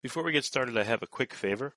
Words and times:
Before 0.00 0.22
we 0.22 0.30
get 0.30 0.44
started, 0.44 0.78
I 0.78 0.84
have 0.84 1.02
a 1.02 1.08
quick 1.08 1.34
favor. 1.34 1.74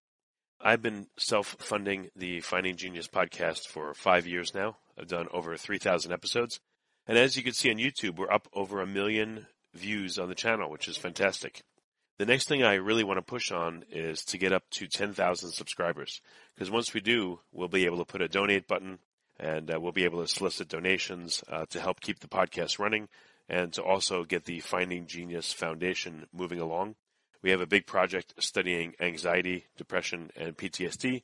I've 0.61 0.83
been 0.83 1.07
self 1.17 1.55
funding 1.57 2.11
the 2.15 2.41
Finding 2.41 2.75
Genius 2.75 3.07
podcast 3.07 3.65
for 3.65 3.95
five 3.95 4.27
years 4.27 4.53
now. 4.53 4.77
I've 4.95 5.07
done 5.07 5.27
over 5.31 5.57
3,000 5.57 6.11
episodes. 6.11 6.59
And 7.07 7.17
as 7.17 7.35
you 7.35 7.41
can 7.41 7.53
see 7.53 7.71
on 7.71 7.77
YouTube, 7.77 8.17
we're 8.17 8.31
up 8.31 8.47
over 8.53 8.79
a 8.79 8.85
million 8.85 9.47
views 9.73 10.19
on 10.19 10.29
the 10.29 10.35
channel, 10.35 10.69
which 10.69 10.87
is 10.87 10.97
fantastic. 10.97 11.63
The 12.19 12.27
next 12.27 12.47
thing 12.47 12.61
I 12.61 12.75
really 12.75 13.03
want 13.03 13.17
to 13.17 13.23
push 13.23 13.51
on 13.51 13.85
is 13.89 14.23
to 14.25 14.37
get 14.37 14.53
up 14.53 14.69
to 14.73 14.85
10,000 14.85 15.49
subscribers. 15.49 16.21
Because 16.53 16.69
once 16.69 16.93
we 16.93 17.01
do, 17.01 17.39
we'll 17.51 17.69
be 17.69 17.85
able 17.85 17.97
to 17.97 18.05
put 18.05 18.21
a 18.21 18.27
donate 18.27 18.67
button 18.67 18.99
and 19.39 19.73
uh, 19.73 19.79
we'll 19.79 19.93
be 19.93 20.05
able 20.05 20.21
to 20.21 20.27
solicit 20.27 20.69
donations 20.69 21.43
uh, 21.49 21.65
to 21.71 21.81
help 21.81 22.01
keep 22.01 22.19
the 22.19 22.27
podcast 22.27 22.77
running 22.77 23.07
and 23.49 23.73
to 23.73 23.81
also 23.81 24.23
get 24.25 24.45
the 24.45 24.59
Finding 24.59 25.07
Genius 25.07 25.51
Foundation 25.51 26.27
moving 26.31 26.59
along. 26.59 26.93
We 27.41 27.51
have 27.51 27.61
a 27.61 27.67
big 27.67 27.87
project 27.87 28.33
studying 28.39 28.93
anxiety, 28.99 29.65
depression, 29.77 30.31
and 30.35 30.55
PTSD, 30.55 31.23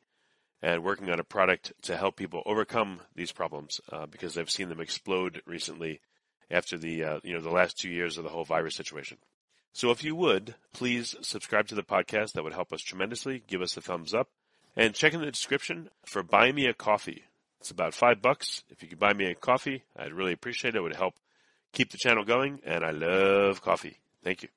and 0.62 0.84
working 0.84 1.10
on 1.10 1.20
a 1.20 1.24
product 1.24 1.74
to 1.84 1.96
help 1.96 2.16
people 2.16 2.41
overcome 2.46 3.02
these 3.16 3.32
problems 3.32 3.80
uh, 3.91 4.08
because 4.08 4.38
I've 4.38 4.50
seen 4.50 4.70
them 4.70 4.82
explode 4.82 5.41
recently 5.46 6.02
after 6.50 6.77
the 6.77 7.04
uh, 7.04 7.20
you 7.24 7.34
know 7.34 7.41
the 7.41 7.50
last 7.50 7.77
two 7.77 7.90
years 7.90 8.18
of 8.18 8.24
the 8.24 8.30
whole 8.30 8.46
virus 8.46 8.76
situation. 8.76 9.18
So 9.74 9.91
if 9.91 10.04
you 10.04 10.16
would 10.16 10.55
please 10.74 11.16
subscribe 11.22 11.68
to 11.68 11.76
the 11.76 11.84
podcast, 11.84 12.34
that 12.34 12.44
would 12.44 12.54
help 12.54 12.74
us 12.74 12.82
tremendously. 12.82 13.44
Give 13.48 13.62
us 13.62 13.77
a 13.77 13.82
thumbs 13.82 14.13
up, 14.13 14.30
and 14.76 14.96
check 14.96 15.13
in 15.13 15.20
the 15.20 15.32
description 15.32 15.90
for 16.05 16.24
buy 16.24 16.52
me 16.52 16.66
a 16.66 16.74
coffee. 16.74 17.26
It's 17.60 17.72
about 17.72 17.94
five 17.94 18.22
bucks. 18.22 18.63
If 18.70 18.82
you 18.82 18.90
could 18.90 18.99
buy 18.99 19.13
me 19.13 19.26
a 19.26 19.36
coffee, 19.36 19.84
I'd 19.96 20.13
really 20.13 20.34
appreciate 20.34 20.76
it. 20.76 20.77
It 20.77 20.82
would 20.82 20.96
help 20.96 21.16
keep 21.74 21.91
the 21.91 21.98
channel 21.98 22.24
going, 22.24 22.60
and 22.66 22.84
I 22.84 22.91
love 22.91 23.62
coffee. 23.62 23.98
Thank 24.24 24.44
you. 24.44 24.57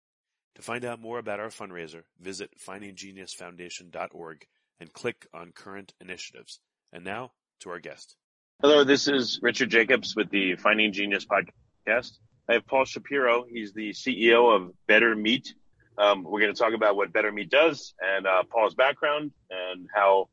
To 0.55 0.61
find 0.61 0.83
out 0.83 0.99
more 0.99 1.17
about 1.17 1.39
our 1.39 1.47
fundraiser, 1.47 2.03
visit 2.19 2.51
findinggeniusfoundation.org 2.59 4.45
and 4.79 4.93
click 4.93 5.27
on 5.33 5.53
current 5.53 5.93
initiatives. 6.01 6.59
And 6.91 7.05
now 7.05 7.31
to 7.61 7.69
our 7.69 7.79
guest. 7.79 8.15
Hello, 8.61 8.83
this 8.83 9.07
is 9.07 9.39
Richard 9.41 9.69
Jacobs 9.69 10.13
with 10.15 10.29
the 10.29 10.55
Finding 10.57 10.91
Genius 10.91 11.25
podcast. 11.25 12.17
I 12.49 12.53
have 12.53 12.67
Paul 12.67 12.83
Shapiro. 12.83 13.45
He's 13.49 13.71
the 13.73 13.91
CEO 13.91 14.53
of 14.53 14.71
Better 14.87 15.15
Meat. 15.15 15.53
Um, 15.97 16.23
we're 16.23 16.41
going 16.41 16.53
to 16.53 16.59
talk 16.59 16.73
about 16.73 16.95
what 16.97 17.13
Better 17.13 17.31
Meat 17.31 17.49
does 17.49 17.93
and 18.01 18.27
uh, 18.27 18.43
Paul's 18.51 18.75
background 18.75 19.31
and 19.49 19.87
how 19.95 20.29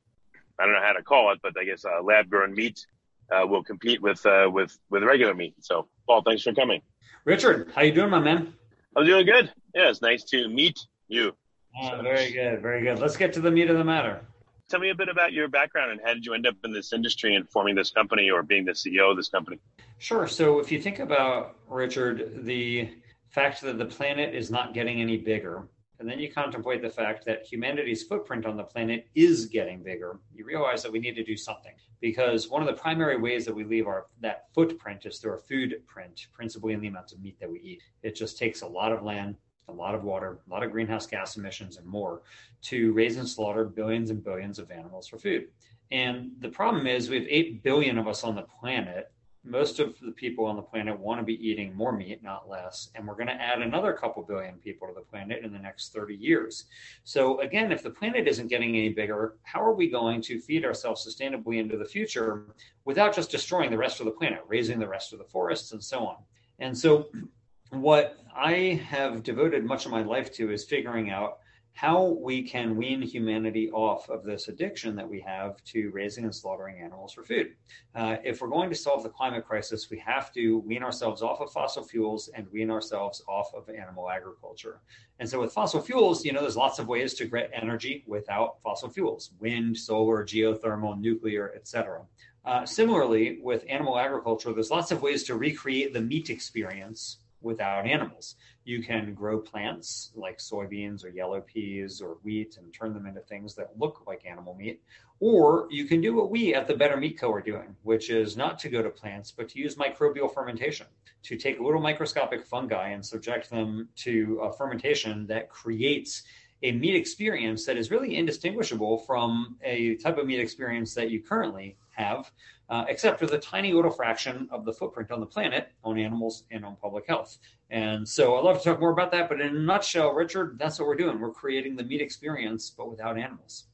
I 0.59 0.65
don't 0.65 0.75
know 0.75 0.83
how 0.83 0.95
to 0.95 1.03
call 1.03 1.33
it, 1.33 1.39
but 1.43 1.53
I 1.59 1.65
guess 1.65 1.85
uh, 1.85 2.03
lab 2.03 2.29
grown 2.29 2.55
meat 2.55 2.85
uh, 3.31 3.47
will 3.47 3.63
compete 3.63 4.03
with 4.03 4.25
uh, 4.27 4.51
with 4.53 4.77
with 4.91 5.05
regular 5.05 5.35
meat. 5.35 5.55
So, 5.61 5.89
Paul, 6.07 6.23
thanks 6.23 6.43
for 6.43 6.53
coming. 6.53 6.83
Richard, 7.25 7.71
how 7.75 7.83
you 7.83 7.93
doing, 7.93 8.11
my 8.11 8.19
man? 8.19 8.55
I'm 8.97 9.07
doing 9.07 9.27
good. 9.27 9.53
Yeah, 9.75 9.91
it's 9.91 10.03
nice 10.03 10.25
to 10.25 10.49
meet 10.49 10.79
you. 11.09 11.35
Oh, 11.81 11.91
so, 11.91 12.03
very 12.03 12.33
good, 12.33 12.61
very 12.63 12.83
good. 12.83 12.99
Let's 12.99 13.17
get 13.17 13.33
to 13.35 13.41
the 13.41 13.51
meat 13.51 13.71
of 13.71 13.77
the 13.77 13.85
matter. 13.85 14.21
Tell 14.69 14.81
me 14.81 14.91
a 14.91 14.95
bit 14.95 15.09
about 15.09 15.33
your 15.33 15.49
background 15.49 15.93
and 15.93 16.01
how 16.05 16.15
did 16.15 16.27
you 16.27 16.35
end 16.35 16.47
up 16.47 16.57
in 16.65 16.73
this 16.73 16.93
industry 16.93 17.35
and 17.35 17.49
forming 17.49 17.75
this 17.75 17.91
company 17.91 18.31
or 18.31 18.43
being 18.43 18.65
the 18.65 18.73
CEO 18.73 19.11
of 19.11 19.17
this 19.17 19.29
company? 19.29 19.59
Sure. 19.99 20.27
So, 20.27 20.59
if 20.59 20.73
you 20.73 20.81
think 20.81 20.99
about 20.99 21.57
Richard, 21.69 22.45
the 22.45 22.91
fact 23.31 23.63
that 23.63 23.79
the 23.79 23.85
planet 23.87 24.35
is 24.35 24.51
not 24.51 24.75
getting 24.75 25.01
any 25.01 25.17
bigger, 25.17 25.63
and 25.99 26.09
then 26.09 26.19
you 26.19 26.31
contemplate 26.31 26.83
the 26.83 26.91
fact 26.91 27.25
that 27.27 27.45
humanity's 27.45 28.05
footprint 28.05 28.47
on 28.47 28.57
the 28.57 28.63
planet 28.63 29.09
is 29.15 29.47
getting 29.47 29.83
bigger, 29.83 30.21
you 30.35 30.45
realize 30.45 30.83
that 30.83 30.93
we 30.93 30.99
need 30.99 31.17
to 31.17 31.25
do 31.25 31.37
something. 31.37 31.73
Because 32.01 32.49
one 32.49 32.63
of 32.63 32.69
the 32.69 32.81
primary 32.81 33.19
ways 33.19 33.45
that 33.45 33.55
we 33.55 33.65
leave 33.65 33.87
our 33.87 34.07
that 34.21 34.47
footprint 34.55 35.07
is 35.07 35.19
through 35.19 35.33
our 35.33 35.39
food 35.39 35.83
print, 35.87 36.29
principally 36.33 36.73
in 36.73 36.81
the 36.81 36.89
amounts 36.89 37.13
of 37.13 37.21
meat 37.21 37.39
that 37.41 37.51
we 37.51 37.61
eat. 37.61 37.83
It 38.03 38.15
just 38.15 38.39
takes 38.39 38.63
a 38.63 38.67
lot 38.67 38.93
of 38.93 39.03
land, 39.03 39.37
a 39.69 39.73
lot 39.73 39.95
of 39.95 40.05
water, 40.05 40.39
a 40.47 40.51
lot 40.51 40.63
of 40.63 40.71
greenhouse 40.71 41.07
gas 41.07 41.37
emissions, 41.37 41.77
and 41.77 41.87
more 41.87 42.23
to 42.63 42.93
raise 42.93 43.17
and 43.17 43.29
slaughter 43.29 43.65
billions 43.65 44.11
and 44.11 44.23
billions 44.23 44.59
of 44.59 44.71
animals 44.71 45.09
for 45.09 45.19
food. 45.19 45.49
And 45.91 46.33
the 46.41 46.51
problem 46.51 46.87
is, 46.87 47.09
we 47.09 47.19
have 47.19 47.29
8 47.29 47.63
billion 47.63 47.99
of 47.99 48.07
us 48.07 48.23
on 48.23 48.35
the 48.35 48.43
planet, 48.43 49.11
most 49.45 49.81
of 49.81 49.99
the 50.01 50.13
people 50.13 50.45
on 50.45 50.57
the 50.57 50.63
planet 50.63 50.99
want 50.99 51.21
to 51.21 51.25
be 51.25 51.47
eating 51.47 51.75
more 51.75 51.93
meat, 51.93 52.23
not 52.23 52.49
less. 52.49 52.91
And 52.95 53.07
we're 53.07 53.15
going 53.15 53.29
to 53.29 53.35
add 53.35 53.63
another 53.63 53.93
couple 53.93 54.23
billion 54.23 54.57
people 54.57 54.89
to 54.89 54.95
the 54.95 55.01
planet 55.01 55.45
in 55.45 55.53
the 55.53 55.59
next 55.59 55.93
30 55.93 56.15
years. 56.15 56.65
So, 57.05 57.41
again, 57.41 57.73
if 57.73 57.83
the 57.83 57.91
planet 57.91 58.27
isn't 58.29 58.49
getting 58.49 58.71
any 58.71 58.91
bigger, 58.91 59.37
how 59.43 59.63
are 59.63 59.75
we 59.75 59.89
going 59.89 60.21
to 60.23 60.41
feed 60.41 60.65
ourselves 60.65 61.07
sustainably 61.07 61.59
into 61.59 61.77
the 61.77 61.85
future 61.85 62.47
without 62.85 63.15
just 63.15 63.31
destroying 63.31 63.71
the 63.71 63.79
rest 63.79 64.01
of 64.01 64.07
the 64.07 64.13
planet, 64.13 64.41
razing 64.47 64.79
the 64.79 64.89
rest 64.89 65.13
of 65.13 65.19
the 65.19 65.25
forests, 65.25 65.73
and 65.73 65.83
so 65.83 66.07
on? 66.07 66.17
And 66.59 66.77
so, 66.77 67.09
what 67.71 68.19
I 68.35 68.81
have 68.87 69.23
devoted 69.23 69.65
much 69.65 69.87
of 69.87 69.93
my 69.93 70.03
life 70.03 70.33
to 70.35 70.51
is 70.51 70.65
figuring 70.65 71.11
out 71.11 71.39
how 71.79 72.19
we 72.21 72.43
can 72.43 72.77
wean 72.77 73.01
humanity 73.01 73.71
off 73.71 74.09
of 74.09 74.25
this 74.25 74.49
addiction 74.49 74.97
that 74.97 75.09
we 75.09 75.21
have 75.21 75.63
to 75.63 75.91
raising 75.91 76.25
and 76.25 76.35
slaughtering 76.35 76.81
animals 76.81 77.13
for 77.13 77.23
food. 77.23 77.55
Uh, 77.95 78.17
if 78.25 78.41
we're 78.41 78.49
going 78.49 78.69
to 78.69 78.75
solve 78.75 79.05
the 79.05 79.09
climate 79.09 79.47
crisis, 79.47 79.89
we 79.89 79.97
have 79.97 80.33
to 80.33 80.59
wean 80.67 80.83
ourselves 80.83 81.23
off 81.23 81.41
of 81.41 81.53
fossil 81.53 81.85
fuels 81.85 82.31
and 82.35 82.49
wean 82.51 82.69
ourselves 82.69 83.23
off 83.29 83.55
of 83.55 83.71
animal 83.71 84.11
agriculture. 84.11 84.81
And 85.21 85.29
so, 85.29 85.39
with 85.39 85.53
fossil 85.53 85.81
fuels, 85.81 86.25
you 86.25 86.33
know, 86.33 86.41
there's 86.41 86.57
lots 86.57 86.81
of 86.81 86.89
ways 86.89 87.15
to 87.15 87.27
get 87.27 87.49
energy 87.55 88.03
without 88.09 88.61
fossil 88.61 88.89
fuels: 88.89 89.31
wind, 89.39 89.79
solar, 89.79 90.25
geothermal, 90.25 91.01
nuclear, 91.01 91.53
etc. 91.55 92.01
Uh, 92.45 92.67
similarly, 92.67 93.39
with 93.41 93.65
animal 93.69 93.97
agriculture, 93.97 94.53
there's 94.53 94.73
lots 94.73 94.91
of 94.91 95.01
ways 95.01 95.23
to 95.23 95.37
recreate 95.37 95.93
the 95.93 96.01
meat 96.01 96.29
experience 96.29 97.19
without 97.41 97.87
animals. 97.87 98.35
You 98.69 98.83
can 98.83 99.15
grow 99.15 99.39
plants 99.39 100.13
like 100.15 100.37
soybeans 100.37 101.03
or 101.03 101.09
yellow 101.09 101.41
peas 101.41 102.03
or 102.03 102.19
wheat 102.23 102.59
and 102.59 102.71
turn 102.71 102.93
them 102.93 103.07
into 103.07 103.23
things 103.23 103.55
that 103.55 103.79
look 103.79 104.03
like 104.07 104.27
animal 104.27 104.55
meat. 104.55 104.83
Or 105.21 105.69
you 105.71 105.87
can 105.87 106.03
do 106.03 106.15
what 106.15 106.31
we 106.31 106.55
at 106.55 106.67
the 106.67 106.77
Better 106.77 106.99
Meat 106.99 107.19
Co. 107.19 107.33
are 107.33 107.41
doing, 107.41 107.75
which 107.83 108.11
is 108.11 108.37
not 108.37 108.59
to 108.59 108.69
go 108.69 108.83
to 108.83 108.91
plants, 108.91 109.33
but 109.35 109.49
to 109.49 109.59
use 109.59 109.77
microbial 109.77 110.31
fermentation, 110.31 110.87
to 111.23 111.37
take 111.39 111.59
little 111.59 111.81
microscopic 111.81 112.45
fungi 112.45 112.91
and 112.91 113.03
subject 113.03 113.49
them 113.49 113.89
to 113.97 114.39
a 114.43 114.53
fermentation 114.53 115.27
that 115.29 115.49
creates 115.49 116.25
a 116.63 116.73
meat 116.73 116.97
experience 116.97 117.65
that 117.67 117.77
is 117.77 117.91
really 117.91 118.17
indistinguishable 118.17 118.99
from 118.99 119.57
a 119.63 119.97
type 119.97 120.19
of 120.19 120.27
meat 120.27 120.41
experience 120.41 120.95
that 120.95 121.11
you 121.11 121.23
currently 121.23 121.77
have, 121.91 122.31
uh, 122.69 122.85
except 122.89 123.19
for 123.19 123.27
the 123.27 123.39
tiny 123.39 123.73
little 123.73 123.91
fraction 123.91 124.49
of 124.51 124.65
the 124.65 124.73
footprint 124.73 125.11
on 125.11 125.21
the 125.21 125.27
planet 125.27 125.71
on 125.85 125.99
animals 125.99 126.45
and 126.51 126.65
on 126.65 126.77
public 126.77 127.07
health. 127.07 127.39
And 127.71 128.09
so 128.09 128.37
I'd 128.37 128.45
love 128.45 128.59
to 128.59 128.65
talk 128.65 128.81
more 128.81 128.91
about 128.91 129.11
that, 129.13 129.29
but 129.29 129.41
in 129.41 129.57
a 129.57 129.59
nutshell, 129.61 130.13
Richard, 130.13 130.59
that's 130.59 130.79
what 130.79 130.89
we're 130.89 130.97
doing. 130.97 131.21
We're 131.21 131.31
creating 131.31 131.77
the 131.77 131.85
meat 131.85 132.01
experience, 132.01 132.71
but 132.71 132.91
without 132.91 133.19
animals. 133.19 133.65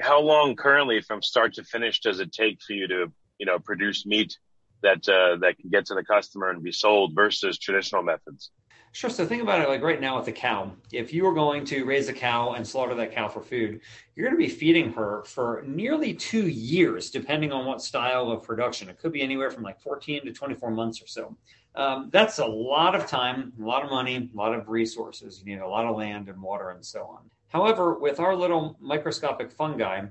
How 0.00 0.20
long 0.20 0.56
currently 0.56 1.00
from 1.00 1.22
start 1.22 1.54
to 1.54 1.64
finish 1.64 2.00
does 2.00 2.20
it 2.20 2.32
take 2.32 2.60
for 2.62 2.72
you 2.72 2.88
to, 2.88 3.12
you 3.38 3.46
know, 3.46 3.58
produce 3.58 4.04
meat 4.04 4.36
that 4.82 5.08
uh, 5.08 5.36
that 5.36 5.56
can 5.58 5.70
get 5.70 5.86
to 5.86 5.94
the 5.94 6.04
customer 6.04 6.50
and 6.50 6.62
be 6.62 6.72
sold 6.72 7.14
versus 7.14 7.58
traditional 7.58 8.02
methods? 8.02 8.50
Sure. 8.94 9.10
So 9.10 9.26
think 9.26 9.42
about 9.42 9.60
it 9.60 9.68
like 9.68 9.82
right 9.82 10.00
now 10.00 10.16
with 10.16 10.28
a 10.28 10.32
cow. 10.32 10.70
If 10.92 11.12
you 11.12 11.24
were 11.24 11.34
going 11.34 11.64
to 11.64 11.82
raise 11.82 12.08
a 12.08 12.12
cow 12.12 12.52
and 12.52 12.64
slaughter 12.64 12.94
that 12.94 13.10
cow 13.10 13.26
for 13.26 13.42
food, 13.42 13.80
you're 14.14 14.24
going 14.24 14.40
to 14.40 14.46
be 14.46 14.48
feeding 14.48 14.92
her 14.92 15.24
for 15.24 15.64
nearly 15.66 16.14
two 16.14 16.46
years, 16.46 17.10
depending 17.10 17.50
on 17.50 17.66
what 17.66 17.82
style 17.82 18.30
of 18.30 18.44
production. 18.44 18.88
It 18.88 19.00
could 19.00 19.10
be 19.10 19.20
anywhere 19.20 19.50
from 19.50 19.64
like 19.64 19.80
14 19.80 20.26
to 20.26 20.32
24 20.32 20.70
months 20.70 21.02
or 21.02 21.08
so. 21.08 21.36
Um, 21.74 22.08
that's 22.12 22.38
a 22.38 22.46
lot 22.46 22.94
of 22.94 23.08
time, 23.08 23.52
a 23.60 23.64
lot 23.64 23.82
of 23.82 23.90
money, 23.90 24.30
a 24.32 24.36
lot 24.36 24.54
of 24.54 24.68
resources. 24.68 25.40
You 25.40 25.46
need 25.46 25.60
a 25.60 25.66
lot 25.66 25.86
of 25.86 25.96
land 25.96 26.28
and 26.28 26.40
water 26.40 26.70
and 26.70 26.86
so 26.86 27.02
on. 27.02 27.28
However, 27.48 27.98
with 27.98 28.20
our 28.20 28.36
little 28.36 28.76
microscopic 28.80 29.50
fungi, 29.50 30.02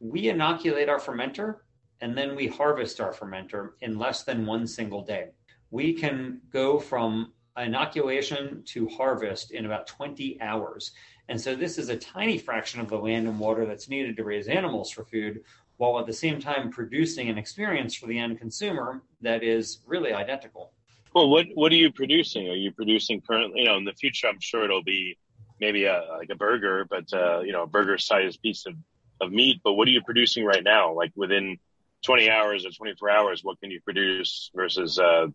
we 0.00 0.30
inoculate 0.30 0.88
our 0.88 0.98
fermenter 0.98 1.58
and 2.00 2.18
then 2.18 2.34
we 2.34 2.48
harvest 2.48 3.00
our 3.00 3.12
fermenter 3.12 3.74
in 3.82 4.00
less 4.00 4.24
than 4.24 4.46
one 4.46 4.66
single 4.66 5.04
day. 5.04 5.28
We 5.70 5.92
can 5.92 6.40
go 6.50 6.80
from 6.80 7.32
inoculation 7.56 8.62
to 8.64 8.88
harvest 8.88 9.50
in 9.50 9.66
about 9.66 9.86
20 9.86 10.40
hours. 10.40 10.92
And 11.28 11.40
so 11.40 11.54
this 11.54 11.78
is 11.78 11.88
a 11.88 11.96
tiny 11.96 12.38
fraction 12.38 12.80
of 12.80 12.88
the 12.88 12.98
land 12.98 13.26
and 13.26 13.38
water 13.38 13.66
that's 13.66 13.88
needed 13.88 14.16
to 14.16 14.24
raise 14.24 14.48
animals 14.48 14.90
for 14.90 15.04
food, 15.04 15.42
while 15.76 15.98
at 15.98 16.06
the 16.06 16.12
same 16.12 16.40
time 16.40 16.70
producing 16.70 17.28
an 17.28 17.38
experience 17.38 17.94
for 17.94 18.06
the 18.06 18.18
end 18.18 18.38
consumer 18.38 19.02
that 19.20 19.42
is 19.42 19.78
really 19.86 20.12
identical. 20.12 20.72
Well, 21.14 21.28
what 21.28 21.46
what 21.54 21.72
are 21.72 21.76
you 21.76 21.92
producing? 21.92 22.48
Are 22.48 22.54
you 22.54 22.72
producing 22.72 23.20
currently? 23.20 23.60
You 23.60 23.66
know, 23.66 23.76
in 23.76 23.84
the 23.84 23.92
future, 23.92 24.28
I'm 24.28 24.40
sure 24.40 24.64
it'll 24.64 24.82
be 24.82 25.18
maybe 25.60 25.84
a 25.84 26.02
like 26.16 26.30
a 26.30 26.34
burger, 26.34 26.86
but 26.88 27.12
uh, 27.12 27.40
you 27.40 27.52
know, 27.52 27.64
a 27.64 27.66
burger 27.66 27.98
sized 27.98 28.40
piece 28.40 28.64
of 28.66 28.74
of 29.20 29.30
meat. 29.30 29.60
But 29.62 29.74
what 29.74 29.86
are 29.88 29.90
you 29.90 30.02
producing 30.02 30.44
right 30.44 30.64
now? 30.64 30.94
Like 30.94 31.12
within 31.14 31.58
20 32.02 32.30
hours 32.30 32.66
or 32.66 32.70
24 32.70 33.10
hours, 33.10 33.44
what 33.44 33.60
can 33.60 33.70
you 33.70 33.80
produce 33.80 34.50
versus 34.54 34.98
uh, 34.98 35.26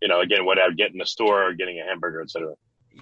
you 0.00 0.08
know, 0.08 0.20
again, 0.20 0.44
what 0.44 0.58
I 0.58 0.66
would 0.66 0.76
get 0.76 0.92
in 0.92 0.98
the 0.98 1.06
store 1.06 1.48
or 1.48 1.52
getting 1.54 1.80
a 1.80 1.84
hamburger, 1.84 2.20
et 2.20 2.30
cetera. 2.30 2.54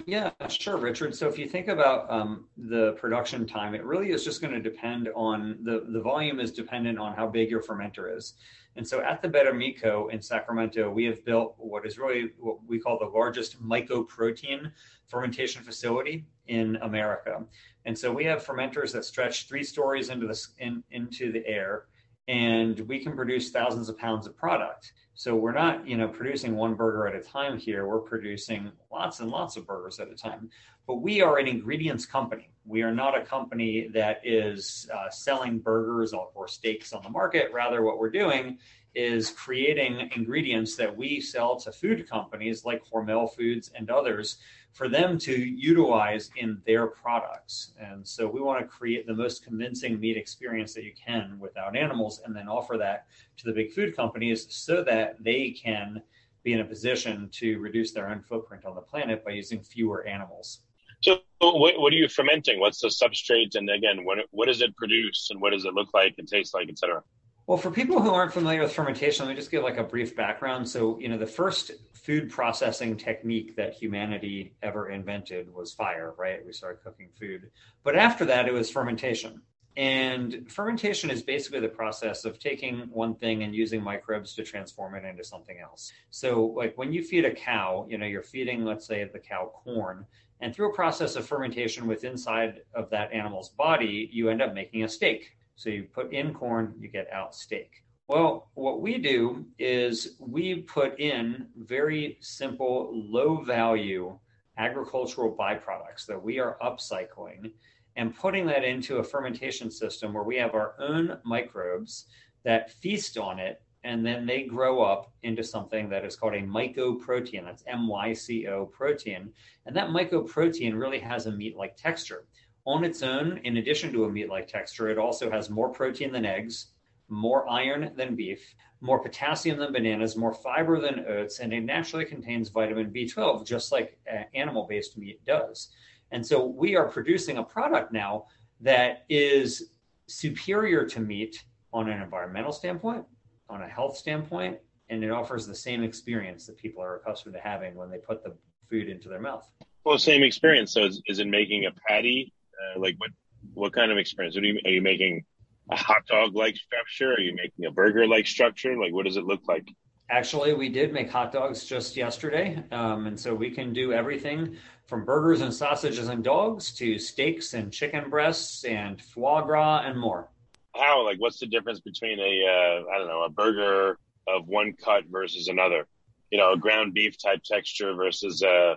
Yeah, 0.06 0.31
sure, 0.49 0.79
Richard. 0.79 1.15
So 1.15 1.29
if 1.29 1.39
you 1.39 1.47
think 1.47 1.69
about 1.69 2.11
um, 2.11 2.47
the 2.56 2.93
production 2.93 3.47
time, 3.47 3.75
it 3.75 3.85
really 3.85 4.11
is 4.11 4.25
just 4.25 4.41
going 4.41 4.55
to 4.55 4.61
depend 4.61 5.11
on 5.15 5.59
the 5.65 5.85
the 5.89 6.00
volume 6.00 6.41
is 6.41 6.50
dependent 6.50 6.99
on 6.99 7.15
how 7.15 7.27
big 7.27 7.50
your 7.50 7.62
fermenter 7.62 8.17
is. 8.17 8.35
And 8.77 8.89
so 8.89 9.03
at 9.03 9.21
the 9.21 9.29
Better 9.29 9.53
Meat 9.53 9.83
Co. 9.83 10.09
in 10.09 10.23
Sacramento, 10.23 10.91
we 10.91 11.05
have 11.05 11.23
built 11.27 11.56
what 11.59 11.85
is 11.85 11.99
really 11.99 12.31
what 12.39 12.65
we 12.67 12.79
call 12.79 12.99
the 12.99 13.05
largest 13.05 13.62
mycoprotein 13.62 14.73
fermentation 15.09 15.62
facility 15.62 16.25
in 16.47 16.77
America. 16.77 17.45
And 17.85 17.99
so 17.99 18.11
we 18.11 18.25
have 18.25 18.47
fermenters 18.47 18.93
that 18.93 19.05
stretch 19.05 19.47
three 19.47 19.62
stories 19.62 20.09
into 20.09 20.27
the 20.27 20.47
in, 20.59 20.83
into 20.91 21.33
the 21.33 21.47
air, 21.47 21.85
and 22.29 22.79
we 22.81 22.99
can 22.99 23.15
produce 23.15 23.51
thousands 23.51 23.89
of 23.89 23.99
pounds 23.99 24.27
of 24.27 24.37
product. 24.37 24.93
So 25.15 25.35
we're 25.35 25.53
not, 25.53 25.87
you 25.87 25.97
know, 25.97 26.09
producing 26.09 26.57
one 26.57 26.75
burger 26.75 27.07
at 27.07 27.15
a 27.15 27.21
time 27.21 27.59
here. 27.59 27.87
We're 27.87 28.01
producing 28.01 28.73
lots 28.91 29.21
and 29.21 29.31
lots 29.31 29.57
of 29.57 29.67
burgers 29.67 29.99
at 30.01 30.09
a 30.09 30.15
time. 30.15 30.51
But 30.87 30.97
we 30.97 31.21
are 31.21 31.39
an 31.39 31.47
ingredients 31.47 32.07
company. 32.07 32.51
We 32.65 32.83
are 32.83 32.95
not 32.95 33.17
a 33.17 33.25
company 33.25 33.89
that 33.93 34.21
is 34.25 34.89
uh, 34.93 35.11
selling 35.11 35.59
burgers 35.59 36.13
or 36.13 36.49
steaks 36.49 36.93
on 36.93 37.03
the 37.03 37.11
market. 37.11 37.53
Rather, 37.53 37.83
what 37.83 37.99
we're 37.99 38.11
doing 38.11 38.59
is 38.95 39.31
creating 39.31 40.11
ingredients 40.15 40.77
that 40.77 40.95
we 40.95 41.21
sell 41.21 41.59
to 41.59 41.73
food 41.73 42.09
companies 42.09 42.65
like 42.65 42.83
Hormel 42.85 43.35
Foods 43.35 43.71
and 43.75 43.91
others 43.91 44.39
for 44.73 44.89
them 44.89 45.19
to 45.19 45.33
utilize 45.33 46.31
in 46.37 46.61
their 46.67 46.87
products. 46.87 47.73
And 47.79 48.07
so 48.07 48.27
we 48.27 48.41
want 48.41 48.61
to 48.61 48.67
create 48.67 49.07
the 49.07 49.15
most 49.15 49.45
convincing 49.45 50.01
meat 50.01 50.17
experience 50.17 50.73
that 50.75 50.85
you 50.85 50.93
can 50.95 51.39
without 51.39 51.77
animals 51.77 52.23
and 52.25 52.35
then 52.35 52.49
offer 52.49 52.79
that 52.79 53.07
to 53.37 53.45
the 53.45 53.53
big 53.53 53.73
food 53.73 53.95
companies 53.95 54.47
so 54.49 54.83
that 54.85 55.23
they 55.23 55.51
can 55.51 56.03
be 56.43 56.55
in 56.55 56.61
a 56.61 56.65
position 56.65 57.29
to 57.33 57.59
reduce 57.59 57.93
their 57.93 58.09
own 58.09 58.21
footprint 58.21 58.65
on 58.65 58.75
the 58.75 58.81
planet 58.81 59.25
by 59.25 59.33
using 59.33 59.63
fewer 59.63 60.07
animals. 60.07 60.61
So, 61.03 61.21
what, 61.41 61.79
what 61.79 61.93
are 61.93 61.97
you 61.97 62.09
fermenting? 62.09 62.61
What's 62.61 62.81
the 62.81 62.89
substrate? 62.89 63.57
And 63.57 63.69
again, 63.69 64.05
what, 64.05 64.19
what 64.31 64.47
does 64.47 64.63
it 64.63 64.77
produce 64.77 65.29
and 65.31 65.41
what 65.41 65.51
does 65.51 65.65
it 65.65 65.75
look 65.75 65.89
like 65.93 66.15
and 66.19 66.27
taste 66.27 66.55
like, 66.55 66.69
et 66.69 66.79
cetera? 66.79 67.03
Well, 67.47 67.59
for 67.59 67.71
people 67.71 68.00
who 68.00 68.11
aren't 68.11 68.33
familiar 68.33 68.62
with 68.62 68.73
fermentation, 68.73 69.27
let 69.27 69.33
me 69.33 69.37
just 69.37 69.50
give 69.50 69.65
like 69.65 69.77
a 69.77 69.85
brief 69.85 70.15
background. 70.15 70.69
So, 70.69 70.99
you 71.00 71.09
know, 71.09 71.19
the 71.19 71.27
first 71.27 71.73
food 71.93 72.31
processing 72.31 72.97
technique 72.97 73.56
that 73.56 73.75
humanity 73.75 74.55
ever 74.62 74.91
invented 74.91 75.53
was 75.53 75.73
fire, 75.73 76.15
right? 76.17 76.44
We 76.47 76.53
started 76.53 76.83
cooking 76.85 77.09
food. 77.19 77.50
But 77.83 77.97
after 77.97 78.25
that, 78.27 78.47
it 78.47 78.53
was 78.53 78.71
fermentation. 78.71 79.43
And 79.77 80.50
fermentation 80.53 81.11
is 81.11 81.23
basically 81.23 81.61
the 81.61 81.69
process 81.69 82.25
of 82.25 82.39
taking 82.39 82.81
one 82.93 83.15
thing 83.15 83.43
and 83.43 83.55
using 83.55 83.83
microbes 83.83 84.35
to 84.35 84.45
transform 84.45 84.95
it 84.95 85.05
into 85.05 85.25
something 85.25 85.59
else. 85.59 85.93
So, 86.11 86.47
like 86.47 86.77
when 86.77 86.93
you 86.93 87.03
feed 87.03 87.25
a 87.25 87.35
cow, 87.35 87.87
you 87.88 87.99
know, 87.99 88.06
you're 88.06 88.23
feeding, 88.23 88.65
let's 88.65 88.87
say, 88.87 89.03
the 89.05 89.19
cow 89.19 89.50
corn, 89.65 90.06
and 90.41 90.55
through 90.55 90.71
a 90.71 90.75
process 90.75 91.17
of 91.17 91.27
fermentation 91.27 91.87
within 91.87 92.12
inside 92.12 92.61
of 92.75 92.91
that 92.91 93.12
animal's 93.12 93.49
body, 93.49 94.11
you 94.12 94.29
end 94.29 94.43
up 94.43 94.53
making 94.53 94.85
a 94.85 94.88
steak 94.88 95.37
so 95.56 95.70
you 95.70 95.84
put 95.84 96.12
in 96.12 96.34
corn, 96.34 96.75
you 96.78 96.88
get 96.88 97.10
out 97.12 97.34
steak. 97.34 97.84
Well, 98.08 98.50
what 98.54 98.82
we 98.82 98.99
do 98.99 99.46
is 99.58 100.16
we 100.19 100.62
put 100.62 100.99
in 101.00 101.46
very 101.56 102.19
simple, 102.20 102.90
low 102.93 103.43
value 103.43 104.19
agricultural 104.58 105.34
byproducts 105.34 106.04
that 106.06 106.22
we 106.22 106.38
are 106.38 106.58
upcycling 106.62 107.52
and 107.96 108.14
putting 108.14 108.46
that 108.46 108.64
into 108.64 108.99
a 108.99 109.04
fermentation 109.04 109.70
system 109.70 110.12
where 110.12 110.25
we 110.25 110.37
have 110.37 110.54
our 110.54 110.75
own 110.78 111.19
microbes 111.25 112.06
that 112.44 112.70
feast 112.70 113.16
on 113.16 113.38
it 113.38 113.62
and 113.84 114.04
then 114.06 114.26
they 114.26 114.43
grow 114.44 114.81
up 114.81 115.12
into 115.22 115.43
something 115.43 115.88
that 115.88 116.04
is 116.04 116.14
called 116.14 116.34
a 116.34 116.43
mycoprotein. 116.43 117.44
That's 117.44 117.64
M 117.66 117.88
Y 117.88 118.12
C 118.12 118.46
O 118.46 118.66
protein. 118.66 119.32
And 119.66 119.75
that 119.75 119.88
mycoprotein 119.88 120.78
really 120.78 121.00
has 121.00 121.26
a 121.26 121.32
meat 121.32 121.56
like 121.56 121.76
texture 121.76 122.26
on 122.64 122.85
its 122.85 123.03
own, 123.03 123.38
in 123.44 123.56
addition 123.56 123.93
to 123.93 124.05
a 124.05 124.11
meat 124.11 124.29
like 124.29 124.47
texture, 124.47 124.88
it 124.88 124.99
also 124.99 125.31
has 125.31 125.50
more 125.50 125.69
protein 125.69 126.12
than 126.12 126.25
eggs, 126.25 126.69
more 127.09 127.49
iron 127.49 127.92
than 127.97 128.14
beef, 128.14 128.54
more 128.81 129.00
potassium 129.00 129.59
than 129.59 129.73
bananas, 129.73 130.16
more 130.16 130.33
fiber 130.33 130.81
than 130.81 131.04
oats, 131.07 131.40
and 131.40 131.52
it 131.52 131.62
naturally 131.62 132.04
contains 132.04 132.49
vitamin 132.49 132.90
B12, 132.92 133.47
just 133.47 133.73
like 133.73 133.99
uh, 134.12 134.23
animal 134.35 134.66
based 134.69 134.97
meat 134.97 135.25
does. 135.25 135.71
And 136.11 136.25
so 136.25 136.45
we 136.45 136.76
are 136.76 136.88
producing 136.88 137.38
a 137.38 137.42
product 137.42 137.92
now 137.92 138.26
that 138.61 139.04
is 139.09 139.73
superior 140.07 140.85
to 140.87 141.00
meat 141.00 141.45
on 141.73 141.88
an 141.88 142.00
environmental 142.00 142.52
standpoint, 142.52 143.04
on 143.49 143.62
a 143.62 143.69
health 143.69 143.97
standpoint, 143.97 144.59
and 144.88 145.02
it 145.02 145.11
offers 145.11 145.47
the 145.47 145.54
same 145.54 145.83
experience 145.83 146.47
that 146.47 146.57
people 146.59 146.83
are 146.83 146.97
accustomed 146.97 147.35
to 147.35 147.40
having 147.40 147.75
when 147.75 147.90
they 147.90 147.99
put 147.99 148.23
the 148.23 148.35
food 148.69 148.88
into 148.88 149.09
their 149.09 149.21
mouth. 149.21 149.49
Well, 149.85 149.99
same 149.99 150.23
experience. 150.23 150.73
So, 150.73 150.85
is, 150.85 151.02
is 151.07 151.19
it 151.19 151.26
making 151.26 151.66
a 151.66 151.71
patty 151.88 152.33
uh, 152.62 152.81
like 152.81 152.95
what 152.99 153.11
what 153.54 153.73
kind 153.73 153.90
of 153.90 153.99
experience? 153.99 154.37
Are 154.37 154.45
you, 154.45 154.59
are 154.64 154.71
you 154.71 154.83
making 154.83 155.25
a 155.71 155.76
hot 155.76 156.07
dog 156.07 156.35
like 156.35 156.57
structure? 156.57 157.12
Are 157.12 157.21
you 157.21 157.35
making 157.35 157.66
a 157.66 157.71
burger 157.71 158.07
like 158.07 158.26
structure? 158.26 158.76
Like 158.78 158.92
what 158.92 159.04
does 159.04 159.16
it 159.16 159.25
look 159.25 159.40
like? 159.49 159.69
Actually, 160.11 160.52
we 160.52 160.69
did 160.69 160.92
make 160.92 161.11
hot 161.11 161.33
dogs 161.33 161.64
just 161.64 161.97
yesterday, 161.97 162.62
um, 162.71 163.07
and 163.07 163.19
so 163.19 163.35
we 163.35 163.50
can 163.50 163.73
do 163.73 163.92
everything 163.92 164.57
from 164.87 165.04
burgers 165.04 165.40
and 165.40 165.54
sausages 165.54 166.09
and 166.09 166.23
dogs 166.23 166.73
to 166.75 166.99
steaks 166.99 167.54
and 167.54 167.73
chicken 167.73 168.11
breasts 168.11 168.64
and 168.64 169.00
foie 169.00 169.40
gras 169.40 169.83
and 169.87 169.99
more. 169.99 170.28
How? 170.75 171.04
Like, 171.04 171.19
what's 171.19 171.38
the 171.38 171.47
difference 171.47 171.81
between 171.81 172.19
a 172.19 172.23
uh, 172.23 172.95
I 172.95 172.99
don't 172.99 173.09
know 173.09 173.23
a 173.23 173.31
burger 173.31 173.99
of 174.28 174.47
one 174.47 174.75
cut 174.75 175.04
versus 175.11 175.49
another? 175.49 175.87
You 176.31 176.38
know, 176.38 176.52
a 176.52 176.59
ground 176.59 176.95
beef 176.95 177.16
type 177.16 177.42
texture 177.45 177.95
versus 177.95 178.42
a 178.42 178.76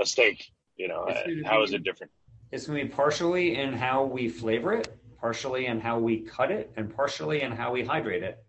a 0.00 0.06
steak. 0.06 0.44
You 0.76 0.88
know, 0.88 1.08
how 1.44 1.62
is 1.62 1.72
it 1.72 1.82
different? 1.82 2.12
It's 2.52 2.66
going 2.66 2.78
to 2.78 2.84
be 2.84 2.90
partially 2.90 3.56
in 3.56 3.72
how 3.72 4.04
we 4.04 4.28
flavor 4.28 4.72
it, 4.72 4.96
partially 5.20 5.66
in 5.66 5.80
how 5.80 5.98
we 5.98 6.20
cut 6.20 6.50
it, 6.50 6.72
and 6.76 6.94
partially 6.94 7.42
in 7.42 7.52
how 7.52 7.72
we 7.72 7.84
hydrate 7.84 8.22
it. 8.22 8.44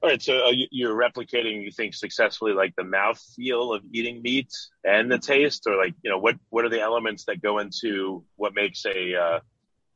All 0.00 0.08
right, 0.08 0.22
so 0.22 0.46
uh, 0.46 0.52
you're 0.70 0.94
replicating, 0.94 1.62
you 1.62 1.72
think, 1.72 1.92
successfully 1.92 2.52
like 2.52 2.74
the 2.76 2.84
mouth 2.84 3.20
feel 3.34 3.72
of 3.72 3.82
eating 3.92 4.22
meat 4.22 4.48
and 4.84 5.10
the 5.10 5.18
taste, 5.18 5.64
or 5.66 5.76
like 5.76 5.92
you 6.02 6.10
know, 6.10 6.18
what 6.18 6.36
what 6.50 6.64
are 6.64 6.68
the 6.68 6.80
elements 6.80 7.24
that 7.24 7.42
go 7.42 7.58
into 7.58 8.24
what 8.36 8.54
makes 8.54 8.86
a 8.86 9.14
uh, 9.16 9.40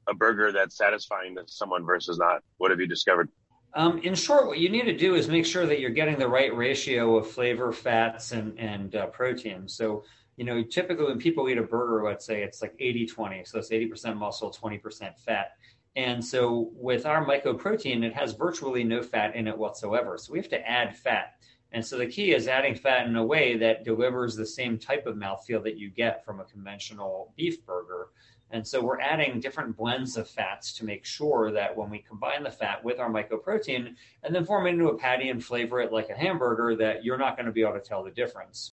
a 0.09 0.15
burger 0.15 0.51
that's 0.51 0.77
satisfying 0.77 1.37
to 1.37 1.45
someone 1.47 1.85
versus 1.87 2.19
not? 2.19 2.43
What 2.59 2.73
have 2.73 2.81
you 2.81 2.89
discovered? 2.89 3.29
Um, 3.75 3.99
in 3.99 4.17
short, 4.17 4.49
what 4.49 4.59
you 4.59 4.69
need 4.69 4.85
to 4.87 4.97
do 4.97 5.15
is 5.15 5.29
make 5.29 5.47
sure 5.47 5.67
that 5.67 5.79
you're 5.79 5.91
getting 5.91 6.19
the 6.19 6.29
right 6.29 6.55
ratio 6.55 7.17
of 7.17 7.31
flavor, 7.31 7.73
fats, 7.73 8.33
and 8.33 8.59
and 8.59 8.97
uh, 8.97 9.07
protein. 9.07 9.69
So 9.69 10.03
you 10.37 10.45
know, 10.45 10.63
typically 10.63 11.05
when 11.05 11.19
people 11.19 11.49
eat 11.49 11.59
a 11.59 11.63
burger, 11.63 12.05
let's 12.05 12.25
say 12.25 12.43
it's 12.43 12.63
like 12.63 12.75
80 12.79 13.07
20. 13.07 13.45
So 13.45 13.59
it's 13.59 13.71
80% 13.71 14.17
muscle, 14.17 14.51
20% 14.51 15.19
fat. 15.19 15.53
And 15.95 16.25
so 16.25 16.71
with 16.75 17.05
our 17.05 17.25
mycoprotein, 17.25 18.03
it 18.03 18.15
has 18.15 18.33
virtually 18.33 18.83
no 18.83 19.03
fat 19.03 19.37
in 19.37 19.47
it 19.47 19.57
whatsoever. 19.57 20.17
So 20.17 20.33
we 20.33 20.39
have 20.39 20.49
to 20.49 20.69
add 20.69 20.97
fat. 20.97 21.35
And 21.73 21.85
so 21.85 21.97
the 21.99 22.07
key 22.07 22.35
is 22.35 22.49
adding 22.49 22.75
fat 22.75 23.07
in 23.07 23.17
a 23.17 23.25
way 23.25 23.57
that 23.57 23.85
delivers 23.85 24.37
the 24.37 24.47
same 24.47 24.79
type 24.79 25.07
of 25.07 25.17
mouthfeel 25.17 25.63
that 25.65 25.79
you 25.79 25.91
get 25.91 26.25
from 26.25 26.41
a 26.41 26.45
conventional 26.45 27.33
beef 27.37 27.65
burger. 27.65 28.09
And 28.51 28.67
so 28.67 28.83
we're 28.83 29.01
adding 29.01 29.41
different 29.41 29.77
blends 29.77 30.19
of 30.19 30.29
fats 30.29 30.75
to 30.75 30.85
make 30.85 31.07
sure 31.07 31.51
that 31.53 31.75
when 31.75 31.89
we 31.89 31.99
combine 31.99 32.43
the 32.43 32.51
fat 32.51 32.85
with 32.85 33.01
our 33.01 33.11
mycoprotein 33.11 33.95
and 34.23 34.35
then 34.35 34.45
form 34.45 34.67
it 34.67 34.71
into 34.71 34.89
a 34.89 34.99
patty 34.99 35.31
and 35.31 35.43
flavor 35.43 35.81
it 35.81 35.93
like 35.93 36.11
a 36.11 36.15
hamburger, 36.15 36.77
that 36.77 37.03
you're 37.03 37.17
not 37.17 37.37
going 37.37 37.47
to 37.47 37.53
be 37.53 37.63
able 37.63 37.73
to 37.73 37.81
tell 37.81 38.05
the 38.05 38.11
difference. 38.11 38.73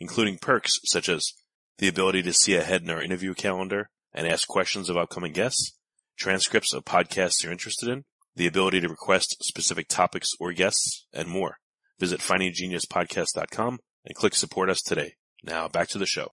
including 0.00 0.38
perks 0.38 0.80
such 0.84 1.08
as 1.08 1.32
the 1.78 1.88
ability 1.88 2.22
to 2.22 2.32
see 2.32 2.56
ahead 2.56 2.82
in 2.82 2.90
our 2.90 3.02
interview 3.02 3.34
calendar 3.34 3.88
and 4.12 4.26
ask 4.26 4.48
questions 4.48 4.90
of 4.90 4.96
upcoming 4.96 5.32
guests, 5.32 5.76
transcripts 6.16 6.72
of 6.72 6.84
podcasts 6.84 7.42
you're 7.42 7.52
interested 7.52 7.88
in, 7.88 8.04
the 8.34 8.46
ability 8.46 8.80
to 8.80 8.88
request 8.88 9.36
specific 9.42 9.86
topics 9.88 10.30
or 10.40 10.52
guests, 10.52 11.06
and 11.12 11.28
more. 11.28 11.58
Visit 11.98 12.20
findinggeniuspodcast.com 12.20 13.78
and 14.06 14.14
click 14.14 14.34
support 14.34 14.70
us 14.70 14.82
today. 14.82 15.14
Now 15.44 15.68
back 15.68 15.88
to 15.88 15.98
the 15.98 16.06
show. 16.06 16.28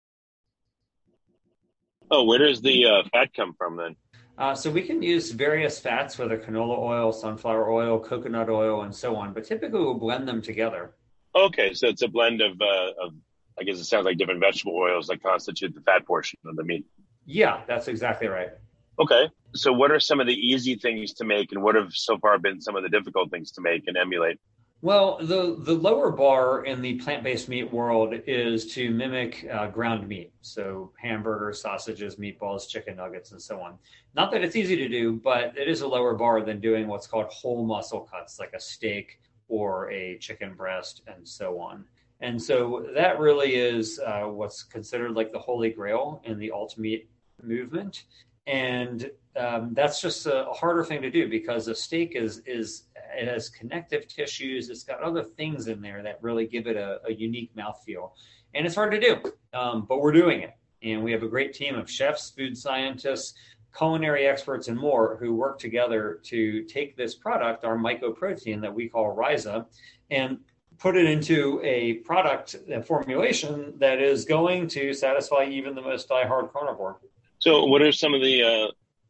Oh, 2.09 2.23
where 2.23 2.39
does 2.39 2.61
the 2.61 2.85
uh, 2.85 3.09
fat 3.11 3.33
come 3.35 3.53
from 3.57 3.75
then? 3.77 3.95
Uh, 4.37 4.53
so 4.53 4.69
we 4.69 4.83
can 4.83 5.01
use 5.01 5.31
various 5.31 5.79
fats, 5.79 6.17
whether 6.17 6.37
canola 6.37 6.77
oil, 6.77 7.11
sunflower 7.11 7.69
oil, 7.71 7.99
coconut 7.99 8.49
oil, 8.49 8.83
and 8.83 8.95
so 8.95 9.15
on. 9.15 9.33
But 9.33 9.45
typically, 9.45 9.79
we'll 9.79 9.95
blend 9.95 10.27
them 10.27 10.41
together. 10.41 10.93
Okay, 11.35 11.73
so 11.73 11.87
it's 11.87 12.03
a 12.03 12.07
blend 12.07 12.41
of, 12.41 12.61
uh, 12.61 13.05
of 13.05 13.13
I 13.59 13.63
guess 13.63 13.79
it 13.79 13.85
sounds 13.85 14.05
like 14.05 14.17
different 14.17 14.39
vegetable 14.39 14.75
oils 14.75 15.07
that 15.07 15.21
constitute 15.23 15.73
the 15.73 15.81
fat 15.81 16.05
portion 16.05 16.39
of 16.45 16.55
the 16.55 16.63
meat. 16.63 16.85
Yeah, 17.25 17.61
that's 17.67 17.87
exactly 17.87 18.27
right. 18.27 18.49
Okay. 18.99 19.29
So 19.53 19.73
what 19.73 19.91
are 19.91 19.99
some 19.99 20.19
of 20.19 20.27
the 20.27 20.33
easy 20.33 20.75
things 20.75 21.13
to 21.13 21.25
make 21.25 21.51
and 21.51 21.61
what 21.63 21.75
have 21.75 21.93
so 21.93 22.17
far 22.17 22.37
been 22.39 22.61
some 22.61 22.75
of 22.75 22.83
the 22.83 22.89
difficult 22.89 23.31
things 23.31 23.51
to 23.51 23.61
make 23.61 23.87
and 23.87 23.97
emulate? 23.97 24.39
Well, 24.81 25.17
the, 25.19 25.57
the 25.59 25.73
lower 25.73 26.11
bar 26.11 26.63
in 26.63 26.81
the 26.81 26.95
plant 26.99 27.23
based 27.23 27.49
meat 27.49 27.73
world 27.73 28.13
is 28.27 28.73
to 28.75 28.91
mimic 28.91 29.47
uh, 29.51 29.67
ground 29.67 30.07
meat. 30.07 30.31
So, 30.41 30.91
hamburgers, 31.01 31.59
sausages, 31.59 32.17
meatballs, 32.17 32.69
chicken 32.69 32.97
nuggets, 32.97 33.31
and 33.31 33.41
so 33.41 33.59
on. 33.59 33.79
Not 34.13 34.31
that 34.31 34.43
it's 34.43 34.55
easy 34.55 34.75
to 34.75 34.87
do, 34.87 35.13
but 35.13 35.57
it 35.57 35.67
is 35.67 35.81
a 35.81 35.87
lower 35.87 36.13
bar 36.13 36.41
than 36.43 36.59
doing 36.59 36.87
what's 36.87 37.07
called 37.07 37.25
whole 37.25 37.65
muscle 37.65 38.01
cuts, 38.01 38.39
like 38.39 38.53
a 38.53 38.59
steak 38.59 39.19
or 39.47 39.89
a 39.89 40.19
chicken 40.19 40.53
breast, 40.53 41.01
and 41.07 41.27
so 41.27 41.59
on. 41.59 41.83
And 42.19 42.41
so 42.41 42.87
that 42.95 43.19
really 43.19 43.55
is 43.55 43.99
uh, 43.99 44.23
what's 44.23 44.63
considered 44.63 45.11
like 45.11 45.31
the 45.31 45.39
holy 45.39 45.69
grail 45.69 46.21
in 46.25 46.39
the 46.39 46.49
alt 46.49 46.77
meat 46.77 47.09
movement. 47.43 48.05
And 48.47 49.11
um, 49.35 49.73
that's 49.73 50.01
just 50.01 50.25
a, 50.25 50.47
a, 50.49 50.53
harder 50.53 50.83
thing 50.83 51.01
to 51.01 51.11
do 51.11 51.29
because 51.29 51.67
a 51.67 51.75
steak 51.75 52.13
is 52.15 52.41
is 52.45 52.85
it 53.15 53.27
has 53.27 53.49
connective 53.49 54.07
tissues. 54.07 54.69
It's 54.69 54.83
got 54.83 55.01
other 55.01 55.23
things 55.23 55.67
in 55.67 55.81
there 55.81 56.01
that 56.01 56.17
really 56.21 56.47
give 56.47 56.65
it 56.65 56.75
a, 56.75 56.99
a 57.05 57.13
unique 57.13 57.51
mouthfeel, 57.55 58.11
and 58.55 58.65
it's 58.65 58.75
hard 58.75 58.91
to 58.91 58.99
do. 58.99 59.21
Um, 59.53 59.85
but 59.87 59.99
we're 59.99 60.13
doing 60.13 60.41
it, 60.41 60.55
and 60.81 61.03
we 61.03 61.11
have 61.11 61.23
a 61.23 61.27
great 61.27 61.53
team 61.53 61.75
of 61.75 61.91
chefs, 61.91 62.31
food 62.31 62.57
scientists, 62.57 63.33
culinary 63.77 64.25
experts, 64.25 64.69
and 64.69 64.77
more 64.77 65.17
who 65.17 65.35
work 65.35 65.59
together 65.59 66.19
to 66.23 66.63
take 66.63 66.95
this 66.95 67.13
product, 67.13 67.63
our 67.65 67.77
mycoprotein 67.77 68.61
that 68.61 68.73
we 68.73 68.87
call 68.87 69.15
Rhiza, 69.15 69.65
and 70.09 70.39
put 70.79 70.95
it 70.95 71.05
into 71.05 71.59
a 71.63 71.93
product 71.95 72.55
a 72.71 72.81
formulation 72.81 73.73
that 73.79 73.99
is 73.99 74.25
going 74.25 74.67
to 74.67 74.93
satisfy 74.93 75.45
even 75.45 75.75
the 75.75 75.81
most 75.81 76.07
die-hard 76.07 76.51
carnivore. 76.53 76.99
So, 77.39 77.65
what 77.65 77.81
are 77.81 77.91
some 77.91 78.13
of 78.13 78.21
the 78.21 78.43
uh, 78.43 78.67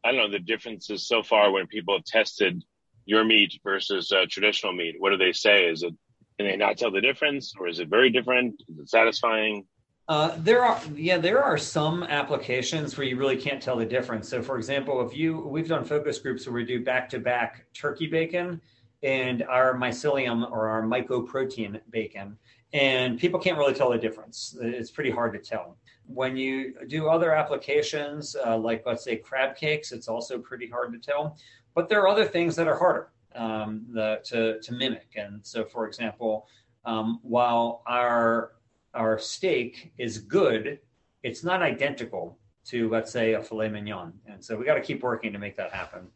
I 0.07 0.11
don't 0.11 0.17
know 0.17 0.31
the 0.31 0.39
differences 0.39 1.07
so 1.07 1.23
far 1.23 1.51
when 1.51 1.67
people 1.67 1.95
have 1.95 2.05
tested 2.05 2.63
your 3.05 3.23
meat 3.23 3.59
versus 3.63 4.11
uh, 4.11 4.25
traditional 4.29 4.73
meat? 4.73 4.95
What 4.99 5.11
do 5.11 5.17
they 5.17 5.31
say? 5.31 5.65
Is 5.65 5.83
it 5.83 5.93
can 6.37 6.47
they 6.47 6.55
not 6.55 6.77
tell 6.77 6.91
the 6.91 7.01
difference, 7.01 7.53
or 7.59 7.67
is 7.67 7.79
it 7.79 7.89
very 7.89 8.09
different? 8.09 8.61
Is 8.69 8.79
it 8.79 8.89
satisfying? 8.89 9.65
Uh, 10.07 10.35
there 10.37 10.63
are 10.63 10.79
yeah 10.95 11.17
there 11.17 11.43
are 11.43 11.57
some 11.57 12.03
applications 12.03 12.97
where 12.97 13.05
you 13.05 13.17
really 13.17 13.37
can't 13.37 13.61
tell 13.61 13.75
the 13.75 13.85
difference. 13.85 14.29
So, 14.29 14.41
for 14.41 14.57
example, 14.57 15.05
if 15.05 15.15
you 15.15 15.39
we've 15.39 15.67
done 15.67 15.83
focus 15.83 16.19
groups 16.19 16.45
where 16.45 16.53
we 16.53 16.65
do 16.65 16.83
back 16.83 17.09
to 17.09 17.19
back 17.19 17.65
turkey 17.73 18.07
bacon 18.07 18.61
and 19.03 19.43
our 19.43 19.75
mycelium 19.75 20.49
or 20.51 20.67
our 20.69 20.83
mycoprotein 20.83 21.79
bacon. 21.89 22.37
And 22.73 23.17
people 23.17 23.39
can't 23.39 23.57
really 23.57 23.73
tell 23.73 23.91
the 23.91 23.97
difference. 23.97 24.57
It's 24.61 24.91
pretty 24.91 25.11
hard 25.11 25.33
to 25.33 25.39
tell. 25.39 25.77
When 26.05 26.35
you 26.35 26.73
do 26.87 27.07
other 27.07 27.33
applications, 27.33 28.35
uh, 28.45 28.57
like 28.57 28.83
let's 28.85 29.03
say 29.03 29.17
crab 29.17 29.55
cakes, 29.55 29.91
it's 29.91 30.07
also 30.07 30.37
pretty 30.39 30.67
hard 30.67 30.91
to 30.93 30.99
tell. 30.99 31.37
But 31.75 31.89
there 31.89 32.01
are 32.01 32.07
other 32.07 32.25
things 32.25 32.55
that 32.55 32.67
are 32.67 32.77
harder 32.77 33.09
um, 33.35 33.85
the, 33.93 34.21
to, 34.25 34.59
to 34.59 34.73
mimic. 34.73 35.09
And 35.15 35.45
so, 35.45 35.63
for 35.63 35.87
example, 35.87 36.47
um, 36.85 37.19
while 37.21 37.83
our 37.87 38.53
our 38.93 39.19
steak 39.19 39.93
is 39.97 40.17
good, 40.17 40.79
it's 41.21 41.43
not 41.43 41.61
identical 41.61 42.39
to 42.65 42.89
let's 42.89 43.11
say 43.11 43.33
a 43.33 43.43
filet 43.43 43.69
mignon. 43.69 44.13
And 44.27 44.43
so 44.43 44.57
we 44.57 44.65
got 44.65 44.75
to 44.75 44.81
keep 44.81 45.03
working 45.03 45.31
to 45.33 45.39
make 45.39 45.55
that 45.57 45.71
happen. 45.71 46.07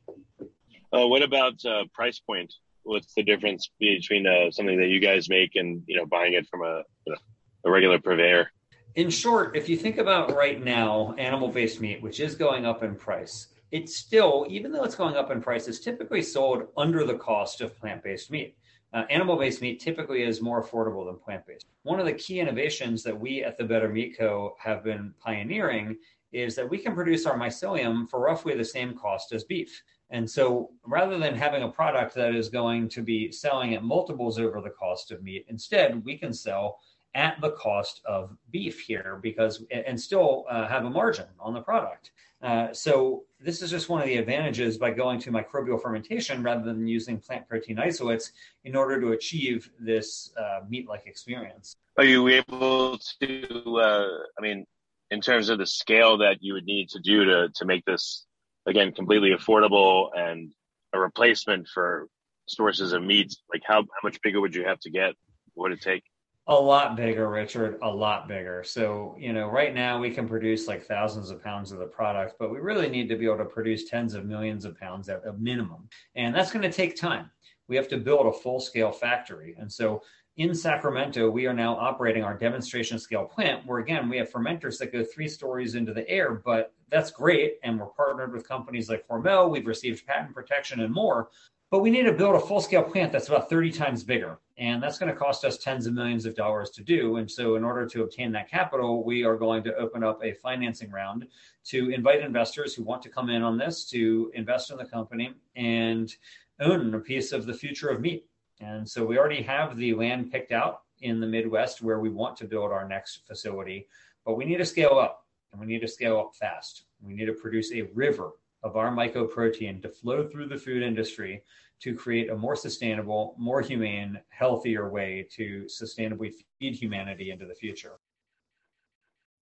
Uh, 0.93 1.07
what 1.07 1.21
about 1.21 1.63
uh, 1.63 1.83
price 1.93 2.19
point? 2.19 2.53
What's 2.83 3.13
the 3.13 3.23
difference 3.23 3.69
between 3.79 4.27
uh, 4.27 4.51
something 4.51 4.77
that 4.79 4.87
you 4.87 4.99
guys 4.99 5.29
make 5.29 5.55
and 5.55 5.83
you 5.87 5.97
know 5.97 6.05
buying 6.05 6.33
it 6.33 6.47
from 6.47 6.61
a 6.63 6.83
you 7.05 7.13
know, 7.13 7.19
a 7.65 7.71
regular 7.71 7.99
purveyor? 7.99 8.51
In 8.95 9.09
short, 9.09 9.55
if 9.55 9.69
you 9.69 9.77
think 9.77 9.97
about 9.97 10.35
right 10.35 10.61
now, 10.61 11.15
animal-based 11.17 11.79
meat, 11.79 12.01
which 12.01 12.19
is 12.19 12.35
going 12.35 12.65
up 12.65 12.83
in 12.83 12.95
price, 12.95 13.47
it's 13.71 13.95
still, 13.95 14.45
even 14.49 14.73
though 14.73 14.83
it's 14.83 14.95
going 14.95 15.15
up 15.15 15.31
in 15.31 15.41
price, 15.41 15.69
it's 15.69 15.79
typically 15.79 16.21
sold 16.21 16.67
under 16.75 17.05
the 17.05 17.13
cost 17.13 17.61
of 17.61 17.77
plant-based 17.79 18.29
meat. 18.29 18.57
Uh, 18.93 19.03
animal-based 19.09 19.61
meat 19.61 19.79
typically 19.79 20.23
is 20.23 20.41
more 20.41 20.61
affordable 20.61 21.05
than 21.05 21.17
plant-based. 21.17 21.65
One 21.83 22.01
of 22.01 22.05
the 22.05 22.11
key 22.13 22.41
innovations 22.41 23.01
that 23.03 23.17
we 23.17 23.41
at 23.45 23.57
the 23.57 23.63
Better 23.63 23.87
Meat 23.87 24.17
Co. 24.17 24.57
have 24.59 24.83
been 24.83 25.13
pioneering 25.23 25.95
is 26.31 26.55
that 26.55 26.69
we 26.69 26.77
can 26.77 26.95
produce 26.95 27.25
our 27.25 27.37
mycelium 27.37 28.09
for 28.09 28.19
roughly 28.19 28.55
the 28.55 28.65
same 28.65 28.95
cost 28.95 29.31
as 29.33 29.43
beef. 29.43 29.83
And 30.09 30.29
so 30.29 30.71
rather 30.85 31.17
than 31.17 31.35
having 31.35 31.63
a 31.63 31.69
product 31.69 32.13
that 32.15 32.35
is 32.35 32.49
going 32.49 32.89
to 32.89 33.01
be 33.01 33.31
selling 33.31 33.73
at 33.75 33.83
multiples 33.83 34.39
over 34.39 34.61
the 34.61 34.69
cost 34.69 35.11
of 35.11 35.23
meat, 35.23 35.45
instead 35.47 36.03
we 36.03 36.17
can 36.17 36.33
sell 36.33 36.79
at 37.13 37.39
the 37.41 37.51
cost 37.51 38.01
of 38.05 38.35
beef 38.51 38.79
here 38.79 39.19
because 39.21 39.63
and 39.69 39.99
still 39.99 40.45
uh, 40.49 40.67
have 40.67 40.85
a 40.85 40.89
margin 40.89 41.25
on 41.39 41.53
the 41.53 41.61
product. 41.61 42.11
Uh, 42.41 42.73
so 42.73 43.23
this 43.39 43.61
is 43.61 43.69
just 43.69 43.87
one 43.89 44.01
of 44.01 44.07
the 44.07 44.17
advantages 44.17 44.77
by 44.77 44.89
going 44.89 45.19
to 45.19 45.31
microbial 45.31 45.79
fermentation 45.79 46.41
rather 46.41 46.63
than 46.63 46.87
using 46.87 47.19
plant 47.19 47.47
protein 47.47 47.77
isolates 47.77 48.31
in 48.63 48.75
order 48.75 48.99
to 48.99 49.11
achieve 49.11 49.69
this 49.79 50.31
uh, 50.37 50.61
meat-like 50.67 51.05
experience. 51.05 51.75
Are 51.97 52.03
you 52.03 52.27
able 52.29 52.97
to? 53.19 53.77
Uh, 53.77 54.07
I 54.37 54.41
mean, 54.41 54.65
in 55.11 55.19
terms 55.19 55.49
of 55.49 55.59
the 55.59 55.65
scale 55.65 56.17
that 56.17 56.37
you 56.39 56.53
would 56.53 56.65
need 56.65 56.89
to 56.89 56.99
do 56.99 57.25
to 57.25 57.49
to 57.53 57.65
make 57.65 57.85
this 57.85 58.25
again 58.65 58.91
completely 58.91 59.31
affordable 59.31 60.09
and 60.15 60.51
a 60.93 60.99
replacement 60.99 61.67
for 61.67 62.07
sources 62.47 62.91
of 62.93 63.03
meat 63.03 63.33
like 63.53 63.61
how, 63.65 63.81
how 63.81 64.03
much 64.03 64.19
bigger 64.23 64.41
would 64.41 64.55
you 64.55 64.65
have 64.65 64.79
to 64.79 64.89
get? 64.89 65.13
What 65.53 65.69
would 65.69 65.77
it 65.77 65.81
take? 65.81 66.03
A 66.47 66.55
lot 66.55 66.95
bigger 66.95 67.29
richard 67.29 67.77
a 67.83 67.89
lot 67.89 68.27
bigger. 68.27 68.63
So 68.63 69.15
you 69.19 69.33
know 69.33 69.47
right 69.47 69.73
now 69.73 69.99
we 69.99 70.09
can 70.09 70.27
produce 70.27 70.67
like 70.67 70.85
thousands 70.85 71.29
of 71.29 71.43
pounds 71.43 71.71
of 71.71 71.79
the 71.79 71.85
product 71.85 72.35
but 72.39 72.51
we 72.51 72.59
really 72.59 72.89
need 72.89 73.09
to 73.09 73.15
be 73.15 73.25
able 73.25 73.37
to 73.37 73.45
produce 73.45 73.89
tens 73.89 74.15
of 74.15 74.25
millions 74.25 74.65
of 74.65 74.79
pounds 74.79 75.09
at 75.09 75.25
a 75.27 75.33
minimum. 75.33 75.87
And 76.15 76.33
that's 76.33 76.51
going 76.51 76.63
to 76.63 76.71
take 76.71 76.95
time. 76.95 77.29
We 77.67 77.75
have 77.75 77.87
to 77.89 77.97
build 77.97 78.25
a 78.25 78.33
full 78.33 78.59
scale 78.59 78.91
factory. 78.91 79.55
And 79.57 79.71
so 79.71 80.01
in 80.37 80.55
Sacramento, 80.55 81.29
we 81.29 81.45
are 81.45 81.53
now 81.53 81.75
operating 81.75 82.23
our 82.23 82.37
demonstration 82.37 82.97
scale 82.97 83.25
plant 83.25 83.65
where, 83.65 83.79
again, 83.79 84.07
we 84.07 84.17
have 84.17 84.31
fermenters 84.31 84.77
that 84.79 84.93
go 84.93 85.03
three 85.03 85.27
stories 85.27 85.75
into 85.75 85.93
the 85.93 86.07
air, 86.09 86.41
but 86.45 86.73
that's 86.89 87.11
great. 87.11 87.55
And 87.63 87.79
we're 87.79 87.87
partnered 87.87 88.31
with 88.33 88.47
companies 88.47 88.89
like 88.89 89.05
Hormel. 89.07 89.51
We've 89.51 89.67
received 89.67 90.07
patent 90.07 90.33
protection 90.33 90.79
and 90.79 90.93
more. 90.93 91.29
But 91.69 91.79
we 91.79 91.89
need 91.89 92.03
to 92.03 92.13
build 92.13 92.35
a 92.35 92.39
full 92.39 92.59
scale 92.59 92.83
plant 92.83 93.13
that's 93.13 93.29
about 93.29 93.49
30 93.49 93.71
times 93.71 94.03
bigger. 94.03 94.39
And 94.57 94.83
that's 94.83 94.99
going 94.99 95.11
to 95.11 95.17
cost 95.17 95.45
us 95.45 95.57
tens 95.57 95.87
of 95.87 95.93
millions 95.93 96.25
of 96.25 96.35
dollars 96.35 96.69
to 96.71 96.83
do. 96.83 97.15
And 97.15 97.29
so, 97.31 97.55
in 97.55 97.63
order 97.63 97.85
to 97.87 98.03
obtain 98.03 98.31
that 98.33 98.49
capital, 98.49 99.03
we 99.03 99.23
are 99.23 99.37
going 99.37 99.63
to 99.63 99.75
open 99.75 100.03
up 100.03 100.23
a 100.23 100.33
financing 100.33 100.91
round 100.91 101.27
to 101.65 101.89
invite 101.89 102.21
investors 102.21 102.75
who 102.75 102.83
want 102.83 103.01
to 103.03 103.09
come 103.09 103.29
in 103.29 103.41
on 103.41 103.57
this 103.57 103.85
to 103.91 104.31
invest 104.33 104.69
in 104.69 104.77
the 104.77 104.85
company 104.85 105.33
and 105.55 106.13
own 106.59 106.93
a 106.93 106.99
piece 106.99 107.31
of 107.31 107.45
the 107.45 107.53
future 107.53 107.89
of 107.89 108.01
meat. 108.01 108.25
And 108.61 108.87
so, 108.87 109.05
we 109.05 109.17
already 109.17 109.41
have 109.41 109.75
the 109.75 109.93
land 109.93 110.31
picked 110.31 110.51
out 110.51 110.83
in 111.01 111.19
the 111.19 111.27
Midwest 111.27 111.81
where 111.81 111.99
we 111.99 112.09
want 112.09 112.37
to 112.37 112.45
build 112.45 112.71
our 112.71 112.87
next 112.87 113.27
facility, 113.27 113.87
but 114.25 114.37
we 114.37 114.45
need 114.45 114.57
to 114.57 114.65
scale 114.65 114.99
up 114.99 115.25
and 115.51 115.59
we 115.59 115.67
need 115.67 115.81
to 115.81 115.87
scale 115.87 116.19
up 116.19 116.35
fast. 116.35 116.83
We 117.01 117.13
need 117.13 117.25
to 117.25 117.33
produce 117.33 117.71
a 117.73 117.83
river 117.93 118.31
of 118.63 118.77
our 118.77 118.91
mycoprotein 118.91 119.81
to 119.81 119.89
flow 119.89 120.27
through 120.27 120.47
the 120.47 120.57
food 120.57 120.83
industry 120.83 121.43
to 121.81 121.95
create 121.95 122.29
a 122.29 122.35
more 122.35 122.55
sustainable, 122.55 123.35
more 123.37 123.61
humane, 123.61 124.19
healthier 124.29 124.89
way 124.89 125.27
to 125.31 125.65
sustainably 125.65 126.31
feed 126.59 126.75
humanity 126.75 127.31
into 127.31 127.45
the 127.45 127.55
future. 127.55 127.93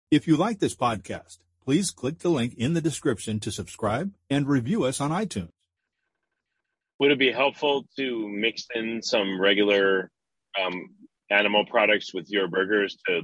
If 0.09 0.27
you 0.27 0.37
like 0.37 0.59
this 0.59 0.75
podcast, 0.75 1.39
please 1.63 1.91
click 1.91 2.19
the 2.19 2.29
link 2.29 2.55
in 2.57 2.73
the 2.73 2.81
description 2.81 3.39
to 3.41 3.51
subscribe 3.51 4.13
and 4.29 4.47
review 4.47 4.85
us 4.85 5.01
on 5.01 5.11
iTunes. 5.11 5.49
Would 6.99 7.11
it 7.11 7.19
be 7.19 7.31
helpful 7.31 7.85
to 7.97 8.27
mix 8.27 8.67
in 8.75 9.01
some 9.01 9.39
regular 9.39 10.11
um, 10.61 10.89
animal 11.29 11.65
products 11.65 12.13
with 12.13 12.29
your 12.29 12.47
burgers 12.47 12.97
to, 13.07 13.21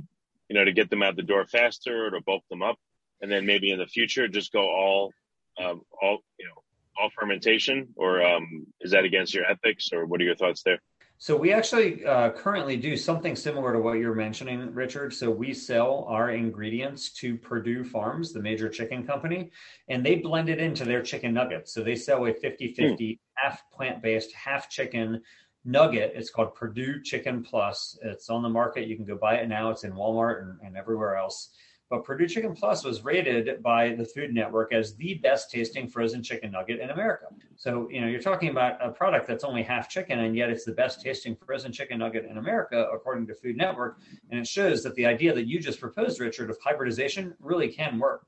you 0.48 0.56
know, 0.56 0.64
to 0.64 0.72
get 0.72 0.90
them 0.90 1.04
out 1.04 1.16
the 1.16 1.24
door 1.24 1.46
faster 1.46 2.06
or 2.06 2.12
to 2.12 2.22
bulk 2.22 2.44
them 2.50 2.62
up, 2.62 2.78
and 3.22 3.32
then 3.32 3.46
maybe 3.46 3.72
in 3.72 3.80
the 3.80 3.86
future 3.86 4.28
just 4.28 4.54
go 4.54 4.62
all, 4.62 5.12
um, 5.60 5.82
all, 6.02 6.20
you 6.40 6.46
know, 6.46 6.62
all 6.98 7.10
fermentation, 7.10 7.90
or 7.98 8.26
um, 8.26 8.66
is 8.80 8.92
that 8.92 9.04
against 9.04 9.34
your 9.34 9.46
ethics, 9.46 9.90
or 9.92 10.06
what 10.06 10.22
are 10.22 10.24
your 10.24 10.36
thoughts 10.36 10.64
there? 10.64 10.80
So 11.18 11.36
we 11.36 11.54
actually 11.54 12.06
uh, 12.06 12.32
currently 12.32 12.76
do 12.76 12.98
something 12.98 13.36
similar 13.36 13.72
to 13.74 13.80
what 13.80 13.94
you're 13.94 14.14
mentioning, 14.14 14.74
Richard. 14.74 15.14
So 15.14 15.32
we 15.32 15.54
sell 15.54 16.06
our 16.10 16.32
ingredients 16.32 17.12
to 17.14 17.38
Perdue 17.38 17.86
Farms, 17.86 18.34
the 18.34 18.42
major 18.42 18.68
chicken 18.68 19.08
company, 19.08 19.52
and 19.88 20.06
they 20.06 20.16
blend 20.16 20.50
it 20.50 20.60
into 20.60 20.84
their 20.84 21.02
chicken 21.02 21.34
nuggets. 21.34 21.74
So 21.74 21.84
they 21.84 21.96
sell 21.96 22.26
a 22.26 22.34
50-50 22.34 22.78
hmm. 22.78 23.14
half 23.36 23.64
plant-based, 23.72 24.34
half 24.34 24.70
chicken 24.70 25.22
nugget. 25.64 26.14
It's 26.16 26.30
called 26.30 26.54
Perdue 26.54 27.02
Chicken 27.02 27.44
Plus. 27.44 27.98
It's 28.04 28.30
on 28.30 28.44
the 28.44 28.50
market. 28.50 28.88
You 28.88 28.96
can 28.96 29.06
go 29.06 29.16
buy 29.16 29.36
it 29.36 29.48
now. 29.48 29.72
It's 29.72 29.84
in 29.84 29.94
Walmart 29.94 30.42
and, 30.42 30.60
and 30.64 30.78
everywhere 30.78 31.16
else. 31.16 31.50
But 31.90 32.04
Perdue 32.04 32.28
Chicken 32.28 32.56
Plus 32.56 32.84
was 32.84 33.04
rated 33.04 33.62
by 33.62 33.94
the 33.94 34.06
Food 34.06 34.34
Network 34.34 34.74
as 34.74 34.96
the 34.96 35.16
best 35.16 35.52
tasting 35.52 35.88
frozen 35.88 36.24
chicken 36.24 36.52
nugget 36.52 36.80
in 36.80 36.90
America. 36.90 37.28
So, 37.58 37.88
you 37.92 38.02
know, 38.02 38.08
you're 38.08 38.22
talking 38.22 38.50
about 38.50 38.84
a 38.84 38.90
product 38.90 39.28
that's 39.28 39.44
only 39.44 39.62
half 39.62 39.88
chicken, 39.88 40.20
and 40.20 40.36
yet 40.36 40.50
it's 40.50 40.66
the 40.66 40.72
best 40.72 41.02
tasting 41.02 41.36
frozen 41.36 41.72
chicken 41.72 42.00
nugget 42.00 42.26
in 42.26 42.38
America, 42.38 42.88
according 42.92 43.28
to 43.28 43.36
Food 43.36 43.56
Network. 43.56 44.00
And 44.32 44.40
it 44.40 44.48
shows 44.48 44.82
that 44.84 44.96
the 44.96 45.06
idea 45.06 45.34
that 45.34 45.48
you 45.48 45.60
just 45.60 45.80
proposed, 45.80 46.20
Richard, 46.20 46.50
of 46.50 46.58
hybridization 46.64 47.36
really 47.40 47.68
can 47.68 48.00
work. 48.00 48.26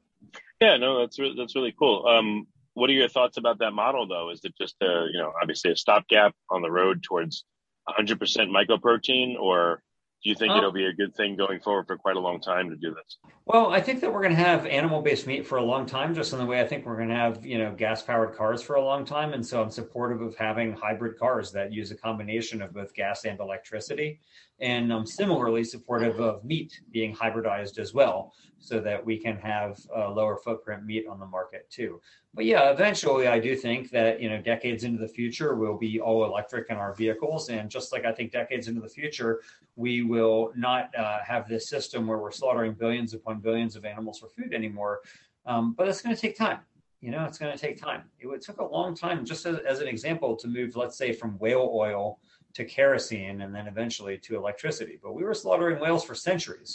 Yeah, 0.61 0.77
no, 0.77 0.99
that's 0.99 1.17
re- 1.17 1.35
that's 1.37 1.55
really 1.55 1.73
cool. 1.77 2.05
Um, 2.07 2.47
what 2.73 2.91
are 2.91 2.93
your 2.93 3.09
thoughts 3.09 3.37
about 3.37 3.57
that 3.59 3.71
model, 3.71 4.07
though? 4.07 4.29
Is 4.29 4.41
it 4.43 4.53
just 4.55 4.75
a, 4.81 5.07
you 5.11 5.17
know, 5.19 5.33
obviously 5.41 5.71
a 5.71 5.75
stopgap 5.75 6.35
on 6.51 6.61
the 6.61 6.69
road 6.69 7.01
towards 7.01 7.43
100% 7.89 8.17
mycoprotein, 8.49 9.35
or 9.39 9.81
do 10.23 10.29
you 10.29 10.35
think 10.35 10.51
um, 10.51 10.57
it'll 10.57 10.71
be 10.71 10.85
a 10.85 10.93
good 10.93 11.15
thing 11.15 11.35
going 11.35 11.59
forward 11.59 11.85
for 11.85 11.97
quite 11.97 12.15
a 12.15 12.19
long 12.19 12.41
time 12.41 12.69
to 12.69 12.75
do 12.75 12.93
this? 12.93 13.17
Well, 13.45 13.71
I 13.71 13.79
think 13.79 14.01
that 14.01 14.11
we're 14.11 14.21
going 14.21 14.35
to 14.35 14.43
have 14.43 14.65
animal-based 14.65 15.27
meat 15.27 15.45
for 15.45 15.57
a 15.57 15.63
long 15.63 15.85
time, 15.85 16.15
just 16.15 16.33
in 16.33 16.39
the 16.39 16.45
way 16.45 16.59
I 16.59 16.67
think 16.67 16.85
we're 16.85 16.97
going 16.97 17.09
to 17.09 17.15
have, 17.15 17.45
you 17.45 17.59
know, 17.59 17.73
gas-powered 17.73 18.35
cars 18.35 18.61
for 18.61 18.75
a 18.75 18.83
long 18.83 19.05
time. 19.05 19.33
And 19.33 19.45
so 19.45 19.61
I'm 19.61 19.69
supportive 19.69 20.21
of 20.21 20.35
having 20.35 20.73
hybrid 20.73 21.19
cars 21.19 21.51
that 21.51 21.71
use 21.71 21.91
a 21.91 21.95
combination 21.95 22.61
of 22.61 22.73
both 22.73 22.93
gas 22.95 23.25
and 23.25 23.39
electricity. 23.39 24.19
And 24.59 24.91
I'm 24.91 25.05
similarly 25.05 25.63
supportive 25.63 26.19
of 26.19 26.43
meat 26.43 26.81
being 26.91 27.15
hybridized 27.15 27.77
as 27.77 27.93
well, 27.93 28.33
so 28.59 28.79
that 28.79 29.05
we 29.05 29.17
can 29.17 29.37
have 29.37 29.79
a 29.95 30.09
lower 30.09 30.37
footprint 30.37 30.83
meat 30.83 31.05
on 31.07 31.19
the 31.19 31.25
market 31.25 31.69
too. 31.69 32.01
But 32.33 32.45
yeah, 32.45 32.71
eventually, 32.71 33.27
I 33.27 33.39
do 33.39 33.55
think 33.55 33.91
that 33.91 34.19
you 34.19 34.29
know, 34.29 34.41
decades 34.41 34.83
into 34.83 34.99
the 34.99 35.07
future, 35.07 35.55
we'll 35.55 35.77
be 35.77 35.99
all 35.99 36.25
electric 36.25 36.69
in 36.69 36.77
our 36.77 36.93
vehicles, 36.95 37.49
and 37.49 37.69
just 37.69 37.91
like 37.91 38.05
I 38.05 38.11
think 38.11 38.31
decades 38.31 38.67
into 38.67 38.81
the 38.81 38.89
future, 38.89 39.41
we 39.75 40.01
will 40.01 40.51
not 40.55 40.89
uh, 40.95 41.19
have 41.23 41.47
this 41.47 41.69
system 41.69 42.07
where 42.07 42.17
we're 42.17 42.31
slaughtering 42.31 42.73
billions 42.73 43.13
upon 43.13 43.39
billions 43.39 43.75
of 43.75 43.85
animals 43.85 44.19
for 44.19 44.27
food 44.27 44.53
anymore. 44.53 45.01
Um, 45.45 45.73
but 45.73 45.87
it's 45.87 46.01
going 46.01 46.15
to 46.15 46.21
take 46.21 46.35
time. 46.35 46.59
You 46.99 47.11
know, 47.11 47.25
it's 47.25 47.37
going 47.37 47.55
to 47.55 47.59
take 47.59 47.79
time. 47.79 48.03
It, 48.19 48.27
it 48.27 48.41
took 48.41 48.59
a 48.59 48.65
long 48.65 48.95
time, 48.95 49.23
just 49.23 49.45
as, 49.45 49.59
as 49.59 49.81
an 49.81 49.87
example, 49.87 50.35
to 50.35 50.47
move, 50.47 50.75
let's 50.75 50.97
say, 50.97 51.13
from 51.13 51.37
whale 51.37 51.71
oil 51.73 52.19
to 52.57 52.65
kerosene 52.65 53.41
and 53.43 53.53
then 53.55 53.67
eventually 53.67 54.17
to 54.17 54.35
electricity. 54.35 54.95
But 55.03 55.13
we 55.13 55.23
were 55.23 55.35
slaughtering 55.35 55.79
whales 55.79 56.03
for 56.03 56.15
centuries 56.15 56.69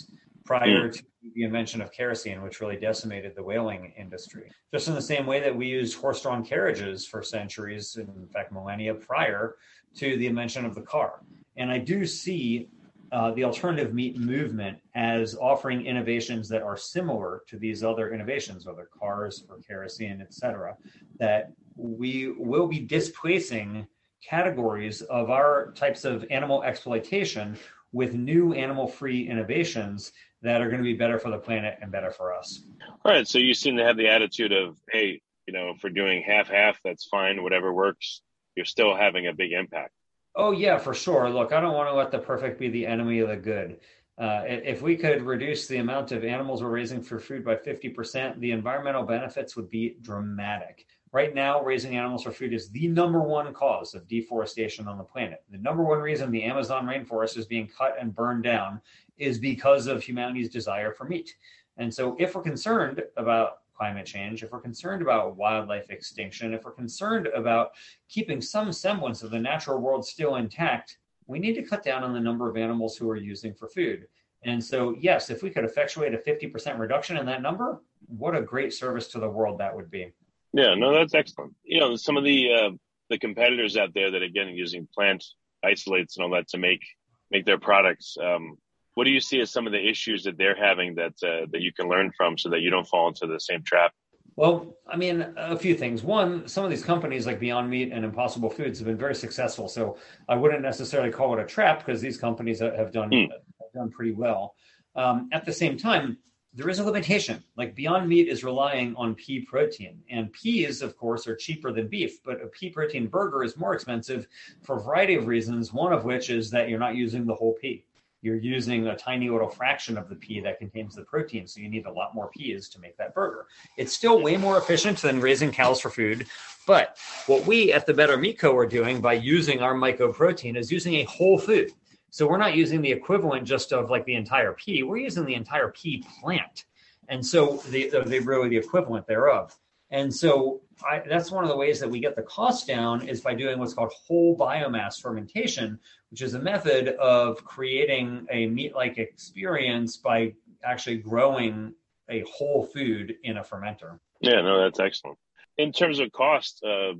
prior 0.44 0.88
mm. 0.88 0.92
to 0.96 1.02
the 1.34 1.42
invention 1.42 1.82
of 1.82 1.90
kerosene, 1.90 2.40
which 2.44 2.60
really 2.60 2.76
decimated 2.76 3.32
the 3.34 3.42
whaling 3.42 3.92
industry. 4.04 4.46
Just 4.72 4.86
in 4.86 4.94
the 4.94 5.08
same 5.14 5.26
way 5.26 5.40
that 5.40 5.54
we 5.60 5.66
used 5.66 5.98
horse 5.98 6.22
drawn 6.22 6.44
carriages 6.44 7.04
for 7.04 7.20
centuries, 7.20 7.96
in 7.96 8.28
fact, 8.32 8.52
millennia 8.52 8.94
prior 8.94 9.56
to 9.96 10.16
the 10.18 10.26
invention 10.32 10.64
of 10.64 10.74
the 10.76 10.82
car. 10.82 11.12
And 11.56 11.68
I 11.68 11.78
do 11.78 12.06
see 12.06 12.68
uh, 13.10 13.32
the 13.32 13.44
alternative 13.44 13.92
meat 13.92 14.16
movement 14.16 14.78
as 14.94 15.36
offering 15.36 15.84
innovations 15.84 16.48
that 16.48 16.62
are 16.62 16.76
similar 16.76 17.42
to 17.48 17.58
these 17.58 17.82
other 17.82 18.14
innovations, 18.14 18.66
whether 18.66 18.88
cars 18.96 19.44
or 19.48 19.58
kerosene, 19.58 20.20
et 20.20 20.32
cetera, 20.32 20.76
that 21.18 21.50
we 21.76 22.32
will 22.38 22.68
be 22.68 22.80
displacing 22.80 23.86
categories 24.22 25.02
of 25.02 25.30
our 25.30 25.72
types 25.72 26.04
of 26.04 26.24
animal 26.30 26.62
exploitation 26.62 27.58
with 27.92 28.14
new 28.14 28.54
animal 28.54 28.86
free 28.86 29.28
innovations 29.28 30.12
that 30.42 30.60
are 30.60 30.68
going 30.68 30.78
to 30.78 30.84
be 30.84 30.94
better 30.94 31.18
for 31.18 31.30
the 31.30 31.38
planet 31.38 31.78
and 31.80 31.92
better 31.92 32.10
for 32.10 32.34
us. 32.34 32.62
All 33.04 33.12
right. 33.12 33.28
So 33.28 33.38
you 33.38 33.54
seem 33.54 33.76
to 33.76 33.84
have 33.84 33.96
the 33.96 34.08
attitude 34.08 34.52
of, 34.52 34.76
hey, 34.90 35.20
you 35.46 35.52
know, 35.52 35.74
for 35.80 35.88
doing 35.88 36.22
half 36.26 36.48
half, 36.48 36.78
that's 36.84 37.04
fine, 37.04 37.42
whatever 37.42 37.72
works, 37.72 38.22
you're 38.56 38.64
still 38.64 38.94
having 38.96 39.26
a 39.26 39.32
big 39.32 39.52
impact. 39.52 39.92
Oh, 40.34 40.52
yeah, 40.52 40.78
for 40.78 40.94
sure. 40.94 41.28
Look, 41.28 41.52
I 41.52 41.60
don't 41.60 41.74
want 41.74 41.88
to 41.88 41.94
let 41.94 42.10
the 42.10 42.18
perfect 42.18 42.58
be 42.58 42.70
the 42.70 42.86
enemy 42.86 43.20
of 43.20 43.28
the 43.28 43.36
good. 43.36 43.80
Uh, 44.18 44.42
if 44.46 44.82
we 44.82 44.96
could 44.96 45.22
reduce 45.22 45.66
the 45.66 45.78
amount 45.78 46.12
of 46.12 46.24
animals 46.24 46.62
we're 46.62 46.70
raising 46.70 47.02
for 47.02 47.18
food 47.18 47.44
by 47.44 47.56
50%, 47.56 48.38
the 48.40 48.52
environmental 48.52 49.04
benefits 49.04 49.56
would 49.56 49.68
be 49.68 49.96
dramatic. 50.00 50.86
Right 51.12 51.34
now, 51.34 51.62
raising 51.62 51.94
animals 51.94 52.22
for 52.22 52.30
food 52.30 52.54
is 52.54 52.70
the 52.70 52.88
number 52.88 53.20
one 53.20 53.52
cause 53.52 53.92
of 53.92 54.08
deforestation 54.08 54.88
on 54.88 54.96
the 54.96 55.04
planet. 55.04 55.44
The 55.50 55.58
number 55.58 55.84
one 55.84 55.98
reason 55.98 56.30
the 56.30 56.42
Amazon 56.42 56.86
rainforest 56.86 57.36
is 57.36 57.44
being 57.44 57.68
cut 57.68 57.96
and 58.00 58.14
burned 58.14 58.44
down 58.44 58.80
is 59.18 59.38
because 59.38 59.86
of 59.86 60.02
humanity's 60.02 60.48
desire 60.48 60.90
for 60.90 61.04
meat. 61.04 61.36
And 61.76 61.92
so, 61.92 62.16
if 62.18 62.34
we're 62.34 62.40
concerned 62.40 63.02
about 63.18 63.58
climate 63.76 64.06
change, 64.06 64.42
if 64.42 64.52
we're 64.52 64.60
concerned 64.60 65.02
about 65.02 65.36
wildlife 65.36 65.90
extinction, 65.90 66.54
if 66.54 66.64
we're 66.64 66.70
concerned 66.72 67.26
about 67.26 67.72
keeping 68.08 68.40
some 68.40 68.72
semblance 68.72 69.22
of 69.22 69.30
the 69.30 69.38
natural 69.38 69.80
world 69.80 70.06
still 70.06 70.36
intact, 70.36 70.96
we 71.26 71.38
need 71.38 71.54
to 71.56 71.62
cut 71.62 71.84
down 71.84 72.04
on 72.04 72.14
the 72.14 72.20
number 72.20 72.48
of 72.48 72.56
animals 72.56 72.96
who 72.96 73.10
are 73.10 73.16
using 73.16 73.52
for 73.52 73.68
food. 73.68 74.06
And 74.44 74.64
so, 74.64 74.96
yes, 74.98 75.28
if 75.28 75.42
we 75.42 75.50
could 75.50 75.64
effectuate 75.64 76.14
a 76.14 76.18
50% 76.18 76.78
reduction 76.78 77.18
in 77.18 77.26
that 77.26 77.42
number, 77.42 77.82
what 78.06 78.34
a 78.34 78.40
great 78.40 78.72
service 78.72 79.08
to 79.08 79.20
the 79.20 79.28
world 79.28 79.58
that 79.58 79.76
would 79.76 79.90
be. 79.90 80.10
Yeah, 80.52 80.74
no, 80.74 80.92
that's 80.92 81.14
excellent. 81.14 81.54
You 81.64 81.80
know, 81.80 81.96
some 81.96 82.16
of 82.16 82.24
the 82.24 82.52
uh, 82.52 82.70
the 83.10 83.18
competitors 83.18 83.76
out 83.76 83.94
there 83.94 84.10
that 84.10 84.22
again 84.22 84.48
using 84.48 84.88
plant 84.94 85.24
isolates 85.64 86.16
and 86.16 86.24
all 86.24 86.30
that 86.30 86.48
to 86.48 86.58
make 86.58 86.82
make 87.30 87.46
their 87.46 87.58
products. 87.58 88.16
Um, 88.22 88.58
what 88.94 89.04
do 89.04 89.10
you 89.10 89.20
see 89.20 89.40
as 89.40 89.50
some 89.50 89.66
of 89.66 89.72
the 89.72 89.88
issues 89.88 90.24
that 90.24 90.36
they're 90.36 90.56
having 90.56 90.96
that 90.96 91.14
uh, 91.22 91.46
that 91.52 91.62
you 91.62 91.72
can 91.72 91.88
learn 91.88 92.12
from, 92.16 92.36
so 92.36 92.50
that 92.50 92.60
you 92.60 92.70
don't 92.70 92.86
fall 92.86 93.08
into 93.08 93.26
the 93.26 93.40
same 93.40 93.62
trap? 93.62 93.92
Well, 94.36 94.76
I 94.86 94.96
mean, 94.96 95.34
a 95.36 95.58
few 95.58 95.74
things. 95.74 96.02
One, 96.02 96.48
some 96.48 96.64
of 96.64 96.70
these 96.70 96.84
companies 96.84 97.26
like 97.26 97.38
Beyond 97.38 97.68
Meat 97.68 97.92
and 97.92 98.04
Impossible 98.04 98.48
Foods 98.48 98.78
have 98.78 98.86
been 98.86 98.96
very 98.96 99.14
successful. 99.14 99.68
So 99.68 99.98
I 100.26 100.36
wouldn't 100.36 100.62
necessarily 100.62 101.10
call 101.10 101.36
it 101.36 101.42
a 101.42 101.46
trap 101.46 101.84
because 101.84 102.00
these 102.00 102.16
companies 102.16 102.60
have 102.60 102.92
done 102.92 103.10
mm. 103.10 103.28
have 103.30 103.72
done 103.74 103.90
pretty 103.90 104.12
well. 104.12 104.54
Um, 104.94 105.28
at 105.32 105.44
the 105.44 105.52
same 105.52 105.76
time, 105.76 106.18
there 106.54 106.68
is 106.68 106.78
a 106.78 106.84
limitation. 106.84 107.42
Like 107.56 107.74
Beyond 107.74 108.08
Meat 108.08 108.28
is 108.28 108.44
relying 108.44 108.94
on 108.96 109.14
pea 109.14 109.40
protein, 109.40 110.02
and 110.10 110.32
peas, 110.32 110.82
of 110.82 110.96
course, 110.96 111.26
are 111.26 111.36
cheaper 111.36 111.72
than 111.72 111.88
beef. 111.88 112.22
But 112.22 112.42
a 112.42 112.46
pea 112.48 112.70
protein 112.70 113.06
burger 113.06 113.42
is 113.42 113.56
more 113.56 113.74
expensive 113.74 114.26
for 114.62 114.76
a 114.76 114.82
variety 114.82 115.14
of 115.14 115.26
reasons. 115.26 115.72
One 115.72 115.92
of 115.92 116.04
which 116.04 116.28
is 116.30 116.50
that 116.50 116.68
you're 116.68 116.78
not 116.78 116.94
using 116.94 117.26
the 117.26 117.34
whole 117.34 117.54
pea. 117.60 117.84
You're 118.20 118.36
using 118.36 118.86
a 118.86 118.96
tiny 118.96 119.28
little 119.30 119.48
fraction 119.48 119.98
of 119.98 120.08
the 120.08 120.14
pea 120.14 120.40
that 120.40 120.58
contains 120.58 120.94
the 120.94 121.02
protein, 121.02 121.46
so 121.48 121.60
you 121.60 121.68
need 121.68 121.86
a 121.86 121.92
lot 121.92 122.14
more 122.14 122.28
peas 122.28 122.68
to 122.68 122.78
make 122.78 122.96
that 122.96 123.14
burger. 123.14 123.46
It's 123.76 123.92
still 123.92 124.22
way 124.22 124.36
more 124.36 124.58
efficient 124.58 124.98
than 124.98 125.20
raising 125.20 125.50
cows 125.50 125.80
for 125.80 125.90
food. 125.90 126.26
But 126.64 126.98
what 127.26 127.44
we 127.46 127.72
at 127.72 127.84
the 127.84 127.94
Better 127.94 128.16
Meat 128.16 128.38
Co. 128.38 128.56
are 128.56 128.66
doing 128.66 129.00
by 129.00 129.14
using 129.14 129.60
our 129.60 129.74
mycoprotein 129.74 130.56
is 130.56 130.70
using 130.70 130.94
a 130.94 131.04
whole 131.04 131.36
food 131.36 131.72
so 132.12 132.28
we're 132.28 132.36
not 132.36 132.54
using 132.54 132.82
the 132.82 132.92
equivalent 132.92 133.44
just 133.44 133.72
of 133.72 133.88
like 133.88 134.04
the 134.04 134.16
entire 134.16 134.52
pea. 134.52 134.82
We're 134.82 134.98
using 134.98 135.24
the 135.24 135.34
entire 135.34 135.70
pea 135.70 136.04
plant. 136.20 136.66
And 137.08 137.24
so 137.24 137.56
the, 137.70 137.88
the 137.88 138.20
really 138.20 138.50
the 138.50 138.58
equivalent 138.58 139.06
thereof. 139.06 139.56
And 139.90 140.14
so 140.14 140.60
I, 140.84 141.02
that's 141.08 141.30
one 141.30 141.42
of 141.42 141.48
the 141.48 141.56
ways 141.56 141.80
that 141.80 141.88
we 141.88 142.00
get 142.00 142.14
the 142.14 142.22
cost 142.22 142.66
down 142.66 143.08
is 143.08 143.22
by 143.22 143.34
doing 143.34 143.58
what's 143.58 143.72
called 143.72 143.94
whole 144.06 144.36
biomass 144.36 145.00
fermentation, 145.00 145.80
which 146.10 146.20
is 146.20 146.34
a 146.34 146.38
method 146.38 146.88
of 146.96 147.42
creating 147.46 148.26
a 148.30 148.46
meat-like 148.46 148.98
experience 148.98 149.96
by 149.96 150.34
actually 150.62 150.98
growing 150.98 151.72
a 152.10 152.22
whole 152.30 152.66
food 152.66 153.14
in 153.24 153.38
a 153.38 153.42
fermenter. 153.42 153.98
Yeah, 154.20 154.42
no, 154.42 154.62
that's 154.62 154.80
excellent. 154.80 155.16
In 155.56 155.72
terms 155.72 155.98
of 155.98 156.12
cost, 156.12 156.62
uh, 156.62 156.92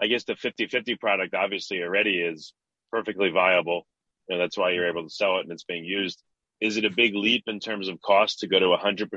I 0.00 0.06
guess 0.06 0.22
the 0.22 0.34
50-50 0.34 1.00
product 1.00 1.34
obviously 1.34 1.82
already 1.82 2.18
is 2.18 2.52
perfectly 2.92 3.30
viable. 3.30 3.84
Know, 4.30 4.38
that's 4.38 4.56
why 4.56 4.70
you're 4.70 4.88
able 4.88 5.02
to 5.02 5.10
sell 5.10 5.38
it 5.38 5.42
and 5.42 5.52
it's 5.52 5.64
being 5.64 5.84
used. 5.84 6.22
Is 6.60 6.76
it 6.76 6.84
a 6.84 6.90
big 6.90 7.14
leap 7.16 7.44
in 7.48 7.58
terms 7.58 7.88
of 7.88 8.00
cost 8.00 8.38
to 8.40 8.46
go 8.46 8.60
to 8.60 8.66
100% 8.66 9.08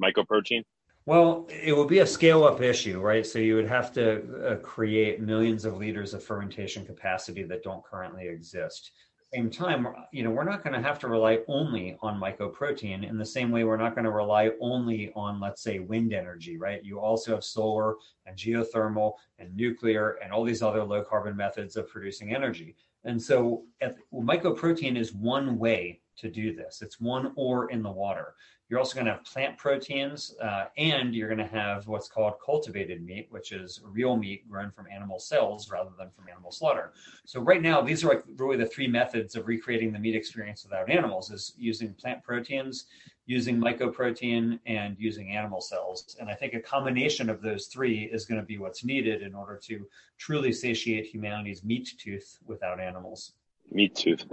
mycoprotein? 0.00 0.62
Well, 1.06 1.48
it 1.50 1.76
would 1.76 1.88
be 1.88 2.00
a 2.00 2.06
scale 2.06 2.44
up 2.44 2.60
issue, 2.60 3.00
right? 3.00 3.26
So 3.26 3.40
you 3.40 3.56
would 3.56 3.66
have 3.66 3.92
to 3.94 4.46
uh, 4.46 4.56
create 4.56 5.20
millions 5.20 5.64
of 5.64 5.78
liters 5.78 6.14
of 6.14 6.22
fermentation 6.22 6.86
capacity 6.86 7.42
that 7.44 7.64
don't 7.64 7.82
currently 7.82 8.28
exist. 8.28 8.92
Same 9.34 9.50
time, 9.50 9.88
you 10.12 10.22
know, 10.22 10.30
we're 10.30 10.44
not 10.44 10.62
going 10.62 10.74
to 10.74 10.82
have 10.82 10.98
to 11.00 11.08
rely 11.08 11.38
only 11.48 11.96
on 12.02 12.20
mycoprotein 12.20 13.08
in 13.08 13.16
the 13.16 13.24
same 13.24 13.50
way 13.50 13.64
we're 13.64 13.76
not 13.76 13.94
going 13.94 14.04
to 14.04 14.10
rely 14.10 14.50
only 14.60 15.10
on, 15.16 15.40
let's 15.40 15.62
say, 15.62 15.78
wind 15.78 16.12
energy, 16.12 16.58
right? 16.58 16.84
You 16.84 17.00
also 17.00 17.34
have 17.34 17.44
solar 17.44 17.94
and 18.26 18.36
geothermal 18.36 19.14
and 19.38 19.56
nuclear 19.56 20.18
and 20.22 20.32
all 20.32 20.44
these 20.44 20.62
other 20.62 20.84
low 20.84 21.02
carbon 21.02 21.36
methods 21.36 21.76
of 21.76 21.88
producing 21.88 22.34
energy. 22.34 22.76
And 23.04 23.20
so, 23.20 23.64
at, 23.80 23.96
well, 24.10 24.22
mycoprotein 24.22 24.96
is 24.96 25.14
one 25.14 25.58
way 25.58 26.00
to 26.18 26.30
do 26.30 26.54
this. 26.54 26.82
It's 26.82 27.00
one 27.00 27.32
oar 27.36 27.70
in 27.70 27.82
the 27.82 27.90
water. 27.90 28.34
You're 28.68 28.78
also 28.78 28.94
going 28.94 29.06
to 29.06 29.12
have 29.12 29.24
plant 29.24 29.58
proteins, 29.58 30.36
uh, 30.40 30.66
and 30.78 31.12
you're 31.12 31.28
going 31.28 31.38
to 31.38 31.46
have 31.46 31.88
what's 31.88 32.08
called 32.08 32.34
cultivated 32.44 33.04
meat, 33.04 33.26
which 33.30 33.50
is 33.50 33.80
real 33.84 34.16
meat 34.16 34.48
grown 34.48 34.70
from 34.70 34.86
animal 34.94 35.18
cells 35.18 35.68
rather 35.68 35.90
than 35.98 36.08
from 36.10 36.28
animal 36.28 36.52
slaughter. 36.52 36.92
So 37.24 37.40
right 37.40 37.60
now, 37.60 37.80
these 37.80 38.04
are 38.04 38.08
like 38.08 38.22
really 38.36 38.56
the 38.56 38.66
three 38.66 38.86
methods 38.86 39.34
of 39.34 39.48
recreating 39.48 39.92
the 39.92 39.98
meat 39.98 40.14
experience 40.14 40.62
without 40.62 40.88
animals: 40.88 41.32
is 41.32 41.52
using 41.58 41.94
plant 41.94 42.22
proteins, 42.22 42.84
using 43.30 43.60
mycoprotein, 43.60 44.58
and 44.66 44.96
using 44.98 45.30
animal 45.30 45.60
cells. 45.60 46.16
And 46.18 46.28
I 46.28 46.34
think 46.34 46.54
a 46.54 46.60
combination 46.60 47.30
of 47.30 47.40
those 47.40 47.66
three 47.66 48.10
is 48.12 48.26
going 48.26 48.40
to 48.40 48.44
be 48.44 48.58
what's 48.58 48.84
needed 48.84 49.22
in 49.22 49.36
order 49.36 49.56
to 49.66 49.86
truly 50.18 50.52
satiate 50.52 51.06
humanity's 51.06 51.62
meat 51.62 51.92
tooth 51.96 52.38
without 52.44 52.80
animals. 52.80 53.34
Meat 53.70 53.94
tooth. 53.94 54.24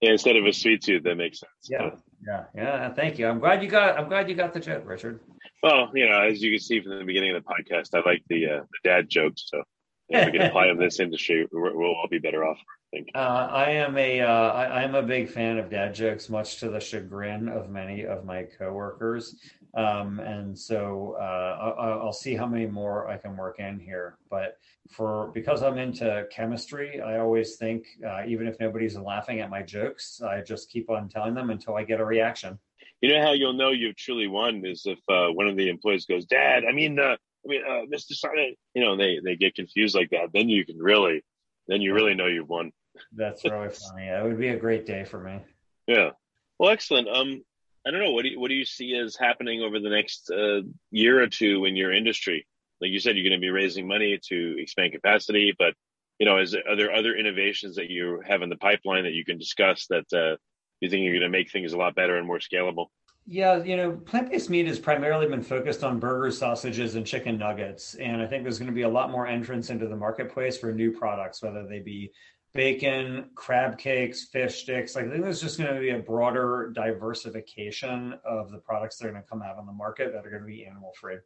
yeah, 0.00 0.12
instead 0.12 0.36
of 0.36 0.46
a 0.46 0.54
sweet 0.54 0.82
tooth, 0.82 1.02
that 1.02 1.16
makes 1.16 1.40
sense. 1.40 1.68
Yeah. 1.68 1.90
Yeah, 2.26 2.44
yeah. 2.54 2.94
Thank 2.94 3.18
you. 3.18 3.26
I'm 3.26 3.40
glad 3.40 3.62
you 3.62 3.68
got. 3.68 3.98
I'm 3.98 4.08
glad 4.08 4.30
you 4.30 4.34
got 4.34 4.54
the 4.54 4.60
joke, 4.60 4.84
Richard. 4.86 5.20
Well, 5.62 5.90
you 5.94 6.08
know, 6.08 6.22
as 6.22 6.42
you 6.42 6.50
can 6.50 6.60
see 6.60 6.80
from 6.80 6.98
the 6.98 7.04
beginning 7.04 7.36
of 7.36 7.42
the 7.42 7.48
podcast, 7.48 7.90
I 7.94 8.08
like 8.08 8.22
the 8.28 8.46
uh, 8.46 8.60
the 8.60 8.88
dad 8.88 9.10
jokes. 9.10 9.44
So 9.48 9.62
if 10.08 10.26
we 10.26 10.32
can 10.32 10.42
apply 10.48 10.68
them 10.68 10.78
in 10.78 10.84
this 10.84 11.00
industry, 11.00 11.46
we'll 11.52 11.94
all 11.94 12.08
be 12.10 12.18
better 12.18 12.44
off. 12.44 12.58
Uh, 13.14 13.18
I 13.18 13.70
am 13.70 13.96
a. 13.96 14.20
Uh, 14.20 14.26
I, 14.28 14.82
I'm 14.82 14.96
a 14.96 15.02
big 15.02 15.28
fan 15.28 15.58
of 15.58 15.70
dad 15.70 15.94
jokes, 15.94 16.28
much 16.28 16.58
to 16.58 16.68
the 16.68 16.80
chagrin 16.80 17.48
of 17.48 17.70
many 17.70 18.04
of 18.04 18.24
my 18.24 18.42
coworkers. 18.58 19.36
Um, 19.74 20.18
and 20.18 20.58
so 20.58 21.16
uh, 21.20 21.74
I'll, 21.78 22.00
I'll 22.06 22.12
see 22.12 22.34
how 22.34 22.46
many 22.46 22.66
more 22.66 23.08
I 23.08 23.16
can 23.16 23.36
work 23.36 23.60
in 23.60 23.78
here. 23.78 24.18
But 24.28 24.58
for 24.90 25.30
because 25.32 25.62
I'm 25.62 25.78
into 25.78 26.26
chemistry, 26.32 27.00
I 27.00 27.18
always 27.18 27.54
think 27.56 27.86
uh, 28.04 28.22
even 28.26 28.48
if 28.48 28.58
nobody's 28.58 28.96
laughing 28.96 29.38
at 29.38 29.50
my 29.50 29.62
jokes, 29.62 30.20
I 30.20 30.40
just 30.40 30.68
keep 30.68 30.90
on 30.90 31.08
telling 31.08 31.34
them 31.34 31.50
until 31.50 31.76
I 31.76 31.84
get 31.84 32.00
a 32.00 32.04
reaction. 32.04 32.58
You 33.00 33.10
know 33.10 33.22
how 33.22 33.32
you'll 33.32 33.52
know 33.52 33.70
you've 33.70 33.96
truly 33.96 34.26
won 34.26 34.66
is 34.66 34.82
if 34.84 34.98
uh, 35.08 35.28
one 35.28 35.46
of 35.46 35.56
the 35.56 35.68
employees 35.68 36.06
goes, 36.06 36.26
"Dad, 36.26 36.64
I 36.68 36.72
mean, 36.72 36.98
uh, 36.98 37.16
I 37.44 37.48
mean, 37.48 37.62
uh, 37.64 37.86
Mr. 37.86 38.14
Simon," 38.14 38.56
you 38.74 38.82
know, 38.82 38.96
they 38.96 39.20
they 39.24 39.36
get 39.36 39.54
confused 39.54 39.94
like 39.94 40.10
that. 40.10 40.30
Then 40.34 40.48
you 40.48 40.66
can 40.66 40.78
really, 40.78 41.22
then 41.68 41.80
you 41.82 41.94
really 41.94 42.14
know 42.14 42.26
you've 42.26 42.48
won. 42.48 42.72
That's 43.12 43.44
really 43.44 43.70
funny. 43.70 44.06
It 44.06 44.24
would 44.24 44.38
be 44.38 44.48
a 44.48 44.56
great 44.56 44.86
day 44.86 45.04
for 45.04 45.20
me. 45.20 45.40
Yeah. 45.86 46.10
Well, 46.58 46.70
excellent. 46.70 47.08
Um, 47.08 47.42
I 47.86 47.90
don't 47.90 48.00
know. 48.00 48.12
What 48.12 48.22
do 48.22 48.28
you, 48.28 48.40
what 48.40 48.48
do 48.48 48.54
you 48.54 48.64
see 48.64 48.94
as 48.96 49.16
happening 49.16 49.62
over 49.62 49.80
the 49.80 49.88
next 49.88 50.30
uh, 50.30 50.60
year 50.90 51.22
or 51.22 51.26
two 51.26 51.64
in 51.64 51.76
your 51.76 51.92
industry? 51.92 52.46
Like 52.80 52.90
you 52.90 53.00
said, 53.00 53.16
you're 53.16 53.28
going 53.28 53.40
to 53.40 53.44
be 53.44 53.50
raising 53.50 53.88
money 53.88 54.18
to 54.28 54.56
expand 54.58 54.92
capacity, 54.92 55.54
but 55.58 55.74
you 56.18 56.26
know, 56.26 56.38
is 56.38 56.54
are 56.54 56.76
there 56.76 56.92
other 56.92 57.16
innovations 57.16 57.76
that 57.76 57.88
you 57.88 58.22
have 58.26 58.42
in 58.42 58.50
the 58.50 58.56
pipeline 58.56 59.04
that 59.04 59.14
you 59.14 59.24
can 59.24 59.38
discuss 59.38 59.86
that 59.86 60.04
uh, 60.12 60.36
you 60.80 60.90
think 60.90 61.02
you're 61.02 61.14
going 61.14 61.22
to 61.22 61.30
make 61.30 61.50
things 61.50 61.72
a 61.72 61.78
lot 61.78 61.94
better 61.94 62.16
and 62.16 62.26
more 62.26 62.38
scalable? 62.38 62.86
Yeah, 63.26 63.62
you 63.62 63.76
know, 63.76 63.92
plant-based 63.92 64.50
meat 64.50 64.66
has 64.66 64.78
primarily 64.78 65.26
been 65.26 65.42
focused 65.42 65.84
on 65.84 65.98
burgers, 65.98 66.36
sausages, 66.36 66.94
and 66.94 67.06
chicken 67.06 67.38
nuggets, 67.38 67.94
and 67.94 68.20
I 68.20 68.26
think 68.26 68.42
there's 68.42 68.58
going 68.58 68.70
to 68.70 68.74
be 68.74 68.82
a 68.82 68.88
lot 68.88 69.10
more 69.10 69.26
entrance 69.26 69.70
into 69.70 69.86
the 69.86 69.96
marketplace 69.96 70.58
for 70.58 70.72
new 70.72 70.90
products, 70.90 71.42
whether 71.42 71.66
they 71.66 71.78
be 71.78 72.12
bacon, 72.52 73.30
crab 73.34 73.78
cakes, 73.78 74.24
fish 74.24 74.62
sticks. 74.62 74.96
Like 74.96 75.06
I 75.06 75.10
think 75.10 75.22
there's 75.22 75.40
just 75.40 75.58
going 75.58 75.74
to 75.74 75.80
be 75.80 75.90
a 75.90 75.98
broader 75.98 76.72
diversification 76.74 78.14
of 78.24 78.50
the 78.50 78.58
products 78.58 78.98
that 78.98 79.06
are 79.06 79.10
going 79.10 79.22
to 79.22 79.28
come 79.28 79.42
out 79.42 79.56
on 79.56 79.66
the 79.66 79.72
market 79.72 80.12
that 80.12 80.26
are 80.26 80.30
going 80.30 80.42
to 80.42 80.48
be 80.48 80.66
animal 80.66 80.92
free. 81.00 81.16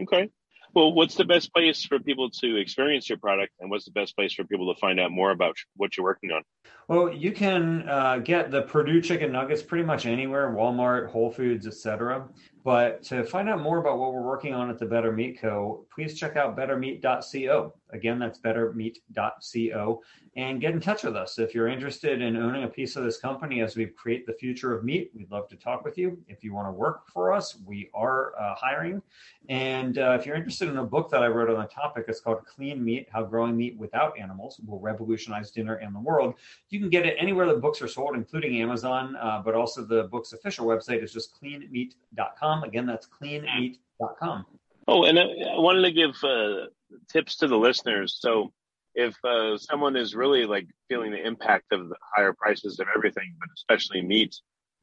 Okay. 0.00 0.28
Well, 0.74 0.94
what's 0.94 1.16
the 1.16 1.24
best 1.24 1.52
place 1.52 1.84
for 1.84 1.98
people 1.98 2.30
to 2.30 2.56
experience 2.56 3.06
your 3.08 3.18
product, 3.18 3.52
and 3.60 3.70
what's 3.70 3.84
the 3.84 3.90
best 3.90 4.16
place 4.16 4.32
for 4.32 4.44
people 4.44 4.72
to 4.72 4.80
find 4.80 4.98
out 4.98 5.10
more 5.10 5.30
about 5.30 5.54
what 5.76 5.96
you're 5.96 6.04
working 6.04 6.30
on? 6.30 6.42
Well, 6.88 7.12
you 7.12 7.32
can 7.32 7.86
uh, 7.86 8.18
get 8.18 8.50
the 8.50 8.62
Perdue 8.62 9.02
chicken 9.02 9.32
nuggets 9.32 9.62
pretty 9.62 9.84
much 9.84 10.06
anywhere, 10.06 10.50
Walmart, 10.50 11.10
Whole 11.10 11.30
Foods, 11.30 11.66
etc. 11.66 12.26
But 12.64 13.02
to 13.04 13.22
find 13.24 13.50
out 13.50 13.60
more 13.60 13.78
about 13.78 13.98
what 13.98 14.14
we're 14.14 14.22
working 14.22 14.54
on 14.54 14.70
at 14.70 14.78
the 14.78 14.86
Better 14.86 15.12
Meat 15.12 15.38
Co., 15.40 15.86
please 15.94 16.18
check 16.18 16.36
out 16.36 16.56
bettermeat.co. 16.56 17.74
Again, 17.92 18.18
that's 18.18 18.38
bettermeat.co 18.38 20.02
and 20.36 20.60
get 20.60 20.72
in 20.72 20.80
touch 20.80 21.02
with 21.02 21.14
us. 21.14 21.38
If 21.38 21.54
you're 21.54 21.68
interested 21.68 22.22
in 22.22 22.36
owning 22.36 22.64
a 22.64 22.68
piece 22.68 22.96
of 22.96 23.04
this 23.04 23.18
company 23.18 23.60
as 23.60 23.76
we 23.76 23.86
create 23.86 24.26
the 24.26 24.32
future 24.32 24.74
of 24.74 24.82
meat, 24.82 25.10
we'd 25.14 25.30
love 25.30 25.46
to 25.48 25.56
talk 25.56 25.84
with 25.84 25.98
you. 25.98 26.18
If 26.26 26.42
you 26.42 26.54
want 26.54 26.68
to 26.68 26.72
work 26.72 27.06
for 27.08 27.32
us, 27.32 27.58
we 27.66 27.90
are 27.92 28.32
uh, 28.40 28.54
hiring. 28.54 29.02
And 29.50 29.98
uh, 29.98 30.16
if 30.18 30.24
you're 30.24 30.36
interested 30.36 30.68
in 30.68 30.78
a 30.78 30.84
book 30.84 31.10
that 31.10 31.22
I 31.22 31.26
wrote 31.26 31.50
on 31.50 31.60
the 31.60 31.68
topic, 31.68 32.06
it's 32.08 32.20
called 32.20 32.46
Clean 32.46 32.82
Meat 32.82 33.08
How 33.12 33.24
Growing 33.24 33.56
Meat 33.56 33.76
Without 33.76 34.18
Animals 34.18 34.58
Will 34.66 34.80
Revolutionize 34.80 35.50
Dinner 35.50 35.74
and 35.76 35.94
the 35.94 36.00
World. 36.00 36.34
You 36.70 36.80
can 36.80 36.88
get 36.88 37.04
it 37.04 37.16
anywhere 37.18 37.46
the 37.46 37.60
books 37.60 37.82
are 37.82 37.88
sold, 37.88 38.16
including 38.16 38.60
Amazon, 38.62 39.16
uh, 39.16 39.42
but 39.44 39.54
also 39.54 39.84
the 39.84 40.04
book's 40.04 40.32
official 40.32 40.66
website 40.66 41.02
is 41.02 41.12
just 41.12 41.38
cleanmeat.com. 41.42 42.62
Again, 42.62 42.86
that's 42.86 43.06
cleanmeat.com. 43.06 44.46
Oh, 44.88 45.04
and 45.04 45.18
I, 45.18 45.22
I 45.22 45.58
wanted 45.58 45.82
to 45.82 45.92
give 45.92 46.16
uh, 46.24 46.66
tips 47.10 47.36
to 47.36 47.48
the 47.48 47.56
listeners. 47.56 48.18
So, 48.20 48.52
if 48.94 49.16
uh, 49.24 49.56
someone 49.56 49.96
is 49.96 50.14
really 50.14 50.44
like 50.44 50.66
feeling 50.88 51.12
the 51.12 51.26
impact 51.26 51.72
of 51.72 51.88
the 51.88 51.96
higher 52.14 52.34
prices 52.34 52.78
of 52.78 52.88
everything, 52.94 53.34
but 53.40 53.48
especially 53.56 54.02
meat, 54.02 54.34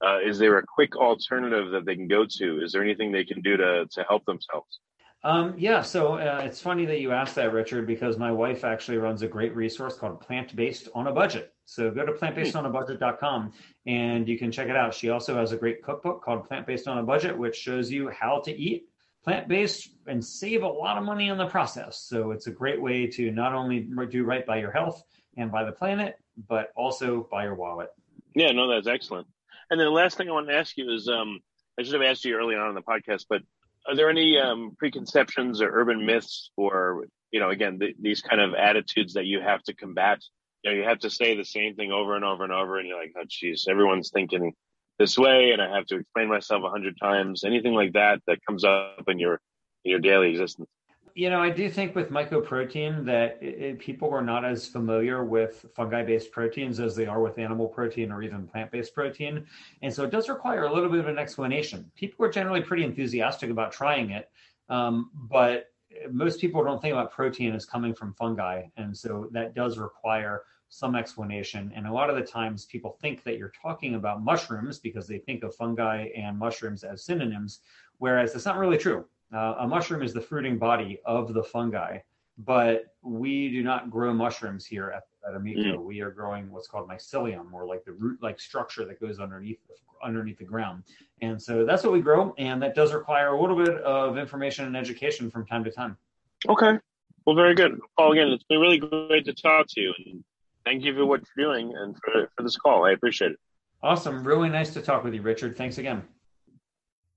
uh, 0.04 0.20
is 0.20 0.40
there 0.40 0.58
a 0.58 0.64
quick 0.66 0.96
alternative 0.96 1.72
that 1.72 1.86
they 1.86 1.96
can 1.96 2.08
go 2.08 2.26
to? 2.26 2.64
Is 2.64 2.72
there 2.72 2.84
anything 2.84 3.12
they 3.12 3.26
can 3.26 3.42
do 3.42 3.58
to 3.58 3.86
to 3.92 4.04
help 4.08 4.26
themselves? 4.26 4.80
Um, 5.24 5.54
yeah, 5.58 5.82
so 5.82 6.14
uh, 6.14 6.42
it's 6.46 6.62
funny 6.62 6.86
that 6.86 7.02
you 7.02 7.12
asked 7.12 7.36
that, 7.36 7.52
Richard, 7.52 7.86
because 7.86 8.18
my 8.18 8.32
wife 8.32 8.64
actually 8.64 8.98
runs 8.98 9.22
a 9.22 9.28
great 9.28 9.54
resource 9.54 9.98
called 9.98 10.22
Plant 10.22 10.56
Based 10.56 10.88
on 10.96 11.08
a 11.08 11.12
Budget. 11.12 11.54
So 11.66 11.92
go 11.92 12.06
to 12.06 12.14
plantbasedonabudget.com 12.14 13.52
and 13.86 14.28
you 14.30 14.38
can 14.38 14.50
check 14.50 14.70
it 14.70 14.78
out. 14.78 14.94
She 14.94 15.10
also 15.10 15.36
has 15.36 15.52
a 15.52 15.58
great 15.58 15.84
cookbook 15.84 16.24
called 16.24 16.48
Plant 16.48 16.66
Based 16.66 16.88
on 16.88 17.00
a 17.00 17.04
Budget, 17.04 17.38
which 17.38 17.56
shows 17.56 17.92
you 17.92 18.10
how 18.10 18.40
to 18.46 18.58
eat 18.58 18.88
plant 19.24 19.48
based 19.48 19.90
and 20.08 20.24
save 20.24 20.64
a 20.64 20.68
lot 20.68 20.98
of 20.98 21.04
money 21.04 21.30
in 21.30 21.38
the 21.38 21.48
process. 21.48 22.04
So 22.08 22.32
it's 22.32 22.48
a 22.48 22.52
great 22.52 22.82
way 22.82 23.08
to 23.08 23.32
not 23.32 23.54
only 23.54 23.88
do 24.10 24.24
right 24.24 24.46
by 24.46 24.60
your 24.60 24.72
health 24.72 25.02
and 25.38 25.52
by 25.52 25.64
the 25.64 25.72
planet, 25.72 26.16
but 26.48 26.72
also 26.76 27.28
by 27.30 27.44
your 27.44 27.56
wallet. 27.56 27.90
Yeah, 28.36 28.52
no, 28.52 28.70
that's 28.70 28.88
excellent. 28.88 29.28
And 29.70 29.80
then 29.80 29.86
the 29.86 29.92
last 29.92 30.18
thing 30.18 30.30
I 30.30 30.34
want 30.34 30.48
to 30.48 30.56
ask 30.56 30.78
you 30.78 30.92
is 30.94 31.08
um, 31.08 31.40
I 31.78 31.84
should 31.84 31.94
have 31.94 32.02
asked 32.02 32.26
you 32.26 32.36
early 32.36 32.56
on 32.56 32.70
in 32.70 32.76
the 32.76 32.82
podcast, 32.82 33.26
but 33.30 33.42
are 33.88 33.96
there 33.96 34.10
any 34.10 34.38
um, 34.38 34.76
preconceptions 34.78 35.62
or 35.62 35.70
urban 35.72 36.06
myths 36.06 36.52
or, 36.56 37.06
you 37.32 37.40
know, 37.40 37.50
again, 37.50 37.80
th- 37.80 37.96
these 38.00 38.22
kind 38.22 38.42
of 38.42 38.54
attitudes 38.54 39.14
that 39.14 39.26
you 39.26 39.42
have 39.42 39.64
to 39.64 39.74
combat? 39.74 40.20
You 40.64 40.72
know, 40.72 40.78
you 40.78 40.84
have 40.84 41.00
to 41.00 41.10
say 41.10 41.38
the 41.38 41.46
same 41.46 41.76
thing 41.76 41.92
over 41.92 42.16
and 42.16 42.26
over 42.26 42.44
and 42.44 42.52
over, 42.52 42.78
and 42.78 42.88
you're 42.88 43.00
like, 43.00 43.14
oh, 43.18 43.24
geez, 43.28 43.68
everyone's 43.70 44.12
thinking 44.12 44.54
this 45.00 45.18
way 45.18 45.52
and 45.52 45.62
I 45.62 45.74
have 45.76 45.86
to 45.88 45.96
explain 45.96 46.28
myself 46.28 46.64
a 46.64 46.70
hundred 46.70 46.96
times, 47.02 47.44
anything 47.44 47.74
like 47.74 47.94
that 47.94 48.22
that 48.28 48.40
comes 48.46 48.64
up 48.64 49.06
in 49.08 49.18
your 49.18 49.40
in 49.86 49.92
your 49.92 50.00
daily 50.00 50.30
existence? 50.32 50.68
You 51.16 51.30
know, 51.30 51.42
I 51.42 51.50
do 51.50 51.70
think 51.70 51.96
with 51.96 52.12
mycoprotein 52.12 53.04
that 53.06 53.40
it, 53.42 53.80
people 53.80 54.12
are 54.12 54.22
not 54.22 54.46
as 54.46 54.68
familiar 54.68 55.24
with 55.24 55.66
fungi-based 55.76 56.32
proteins 56.32 56.80
as 56.80 56.96
they 56.96 57.08
are 57.08 57.20
with 57.20 57.40
animal 57.40 57.68
protein 57.68 58.12
or 58.12 58.22
even 58.22 58.48
plant-based 58.48 58.94
protein, 58.94 59.46
and 59.82 59.94
so 59.94 60.04
it 60.04 60.12
does 60.12 60.30
require 60.30 60.66
a 60.66 60.74
little 60.74 60.90
bit 60.90 61.00
of 61.00 61.08
an 61.08 61.18
explanation. 61.18 61.92
People 61.96 62.26
are 62.26 62.32
generally 62.32 62.62
pretty 62.62 62.84
enthusiastic 62.84 63.50
about 63.50 63.72
trying 63.72 64.12
it, 64.12 64.30
um, 64.70 65.10
but 65.14 65.72
most 66.12 66.40
people 66.40 66.64
don't 66.64 66.82
think 66.82 66.94
about 66.94 67.12
protein 67.12 67.54
as 67.54 67.66
coming 67.66 67.94
from 67.94 68.14
fungi, 68.14 68.64
and 68.78 68.96
so 68.96 69.28
that 69.32 69.56
does 69.56 69.78
require 69.78 70.44
some 70.70 70.96
explanation. 70.96 71.72
And 71.76 71.88
a 71.88 71.92
lot 71.92 72.10
of 72.10 72.16
the 72.16 72.22
times 72.22 72.66
people 72.66 72.98
think 73.02 73.24
that 73.24 73.38
you're 73.38 73.52
talking 73.62 73.96
about 73.96 74.24
mushrooms 74.24 74.80
because 74.80 75.08
they 75.08 75.18
think 75.18 75.44
of 75.44 75.56
fungi 75.56 76.08
and 76.16 76.38
mushrooms 76.38 76.84
as 76.84 77.04
synonyms, 77.04 77.60
whereas 77.98 78.34
that's 78.34 78.46
not 78.46 78.58
really 78.58 78.78
true. 78.78 79.06
Uh, 79.34 79.56
a 79.60 79.68
mushroom 79.68 80.02
is 80.02 80.14
the 80.14 80.22
fruiting 80.22 80.58
body 80.58 81.00
of 81.06 81.34
the 81.34 81.44
fungi, 81.44 82.00
but 82.40 82.96
we 83.02 83.50
do 83.50 83.62
not 83.62 83.90
grow 83.90 84.14
mushrooms 84.14 84.66
here 84.66 84.90
at, 84.96 85.04
at 85.28 85.36
Amico. 85.36 85.78
Mm. 85.78 85.84
We 85.84 86.02
are 86.02 86.10
growing 86.10 86.50
what's 86.52 86.68
called 86.68 86.90
mycelium, 86.90 87.52
or 87.54 87.66
like 87.66 87.84
the 87.84 87.92
root-like 87.92 88.40
structure 88.40 88.86
that 88.86 89.00
goes 89.00 89.20
underneath 89.20 89.60
underneath 90.02 90.38
the 90.38 90.46
ground. 90.46 90.84
And 91.22 91.42
so 91.42 91.66
that's 91.66 91.84
what 91.84 91.92
we 91.92 92.00
grow, 92.00 92.34
and 92.38 92.62
that 92.64 92.74
does 92.74 92.94
require 92.94 93.34
a 93.34 93.42
little 93.42 93.58
bit 93.58 93.76
of 93.82 94.18
information 94.18 94.66
and 94.66 94.78
education 94.78 95.30
from 95.30 95.46
time 95.46 95.64
to 95.66 95.72
time. 95.72 95.98
Okay, 96.48 96.80
well, 97.26 97.36
very 97.36 97.54
good, 97.54 97.80
Paul. 97.98 98.14
Again, 98.14 98.30
it's 98.30 98.46
been 98.46 98.62
really 98.62 98.80
great 98.80 99.26
to 99.26 99.34
talk 99.34 99.68
to 99.72 99.82
you, 99.82 99.94
and 100.06 100.24
thank 100.70 100.84
you 100.84 100.94
for 100.94 101.06
what 101.06 101.22
you're 101.36 101.52
doing 101.52 101.74
and 101.76 101.96
for 101.98 102.30
for 102.36 102.44
this 102.44 102.58
call. 102.58 102.86
I 102.86 102.92
appreciate 102.92 103.32
it. 103.32 103.38
Awesome, 103.82 104.24
really 104.24 104.50
nice 104.50 104.74
to 104.74 104.82
talk 104.82 105.04
with 105.04 105.14
you, 105.14 105.22
Richard. 105.22 105.58
Thanks 105.58 105.78
again. 105.78 106.04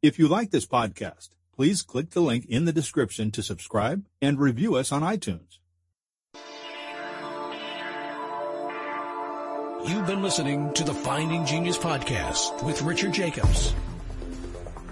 If 0.01 0.19
you 0.19 0.27
like 0.29 0.51
this 0.51 0.67
podcast 0.67 1.31
please 1.55 1.83
click 1.83 2.11
the 2.11 2.21
link 2.21 2.47
in 2.47 2.65
the 2.65 2.73
description 2.73 3.31
to 3.31 3.43
subscribe 3.43 4.05
and 4.21 4.39
review 4.39 4.75
us 4.75 4.91
on 4.91 5.03
iTunes. 5.03 5.59
You've 9.87 10.07
been 10.07 10.23
listening 10.23 10.73
to 10.75 10.85
the 10.85 10.95
Finding 10.95 11.45
Genius 11.45 11.77
podcast 11.77 12.65
with 12.65 12.83
Richard 12.83 13.13
Jacobs. 13.13 13.75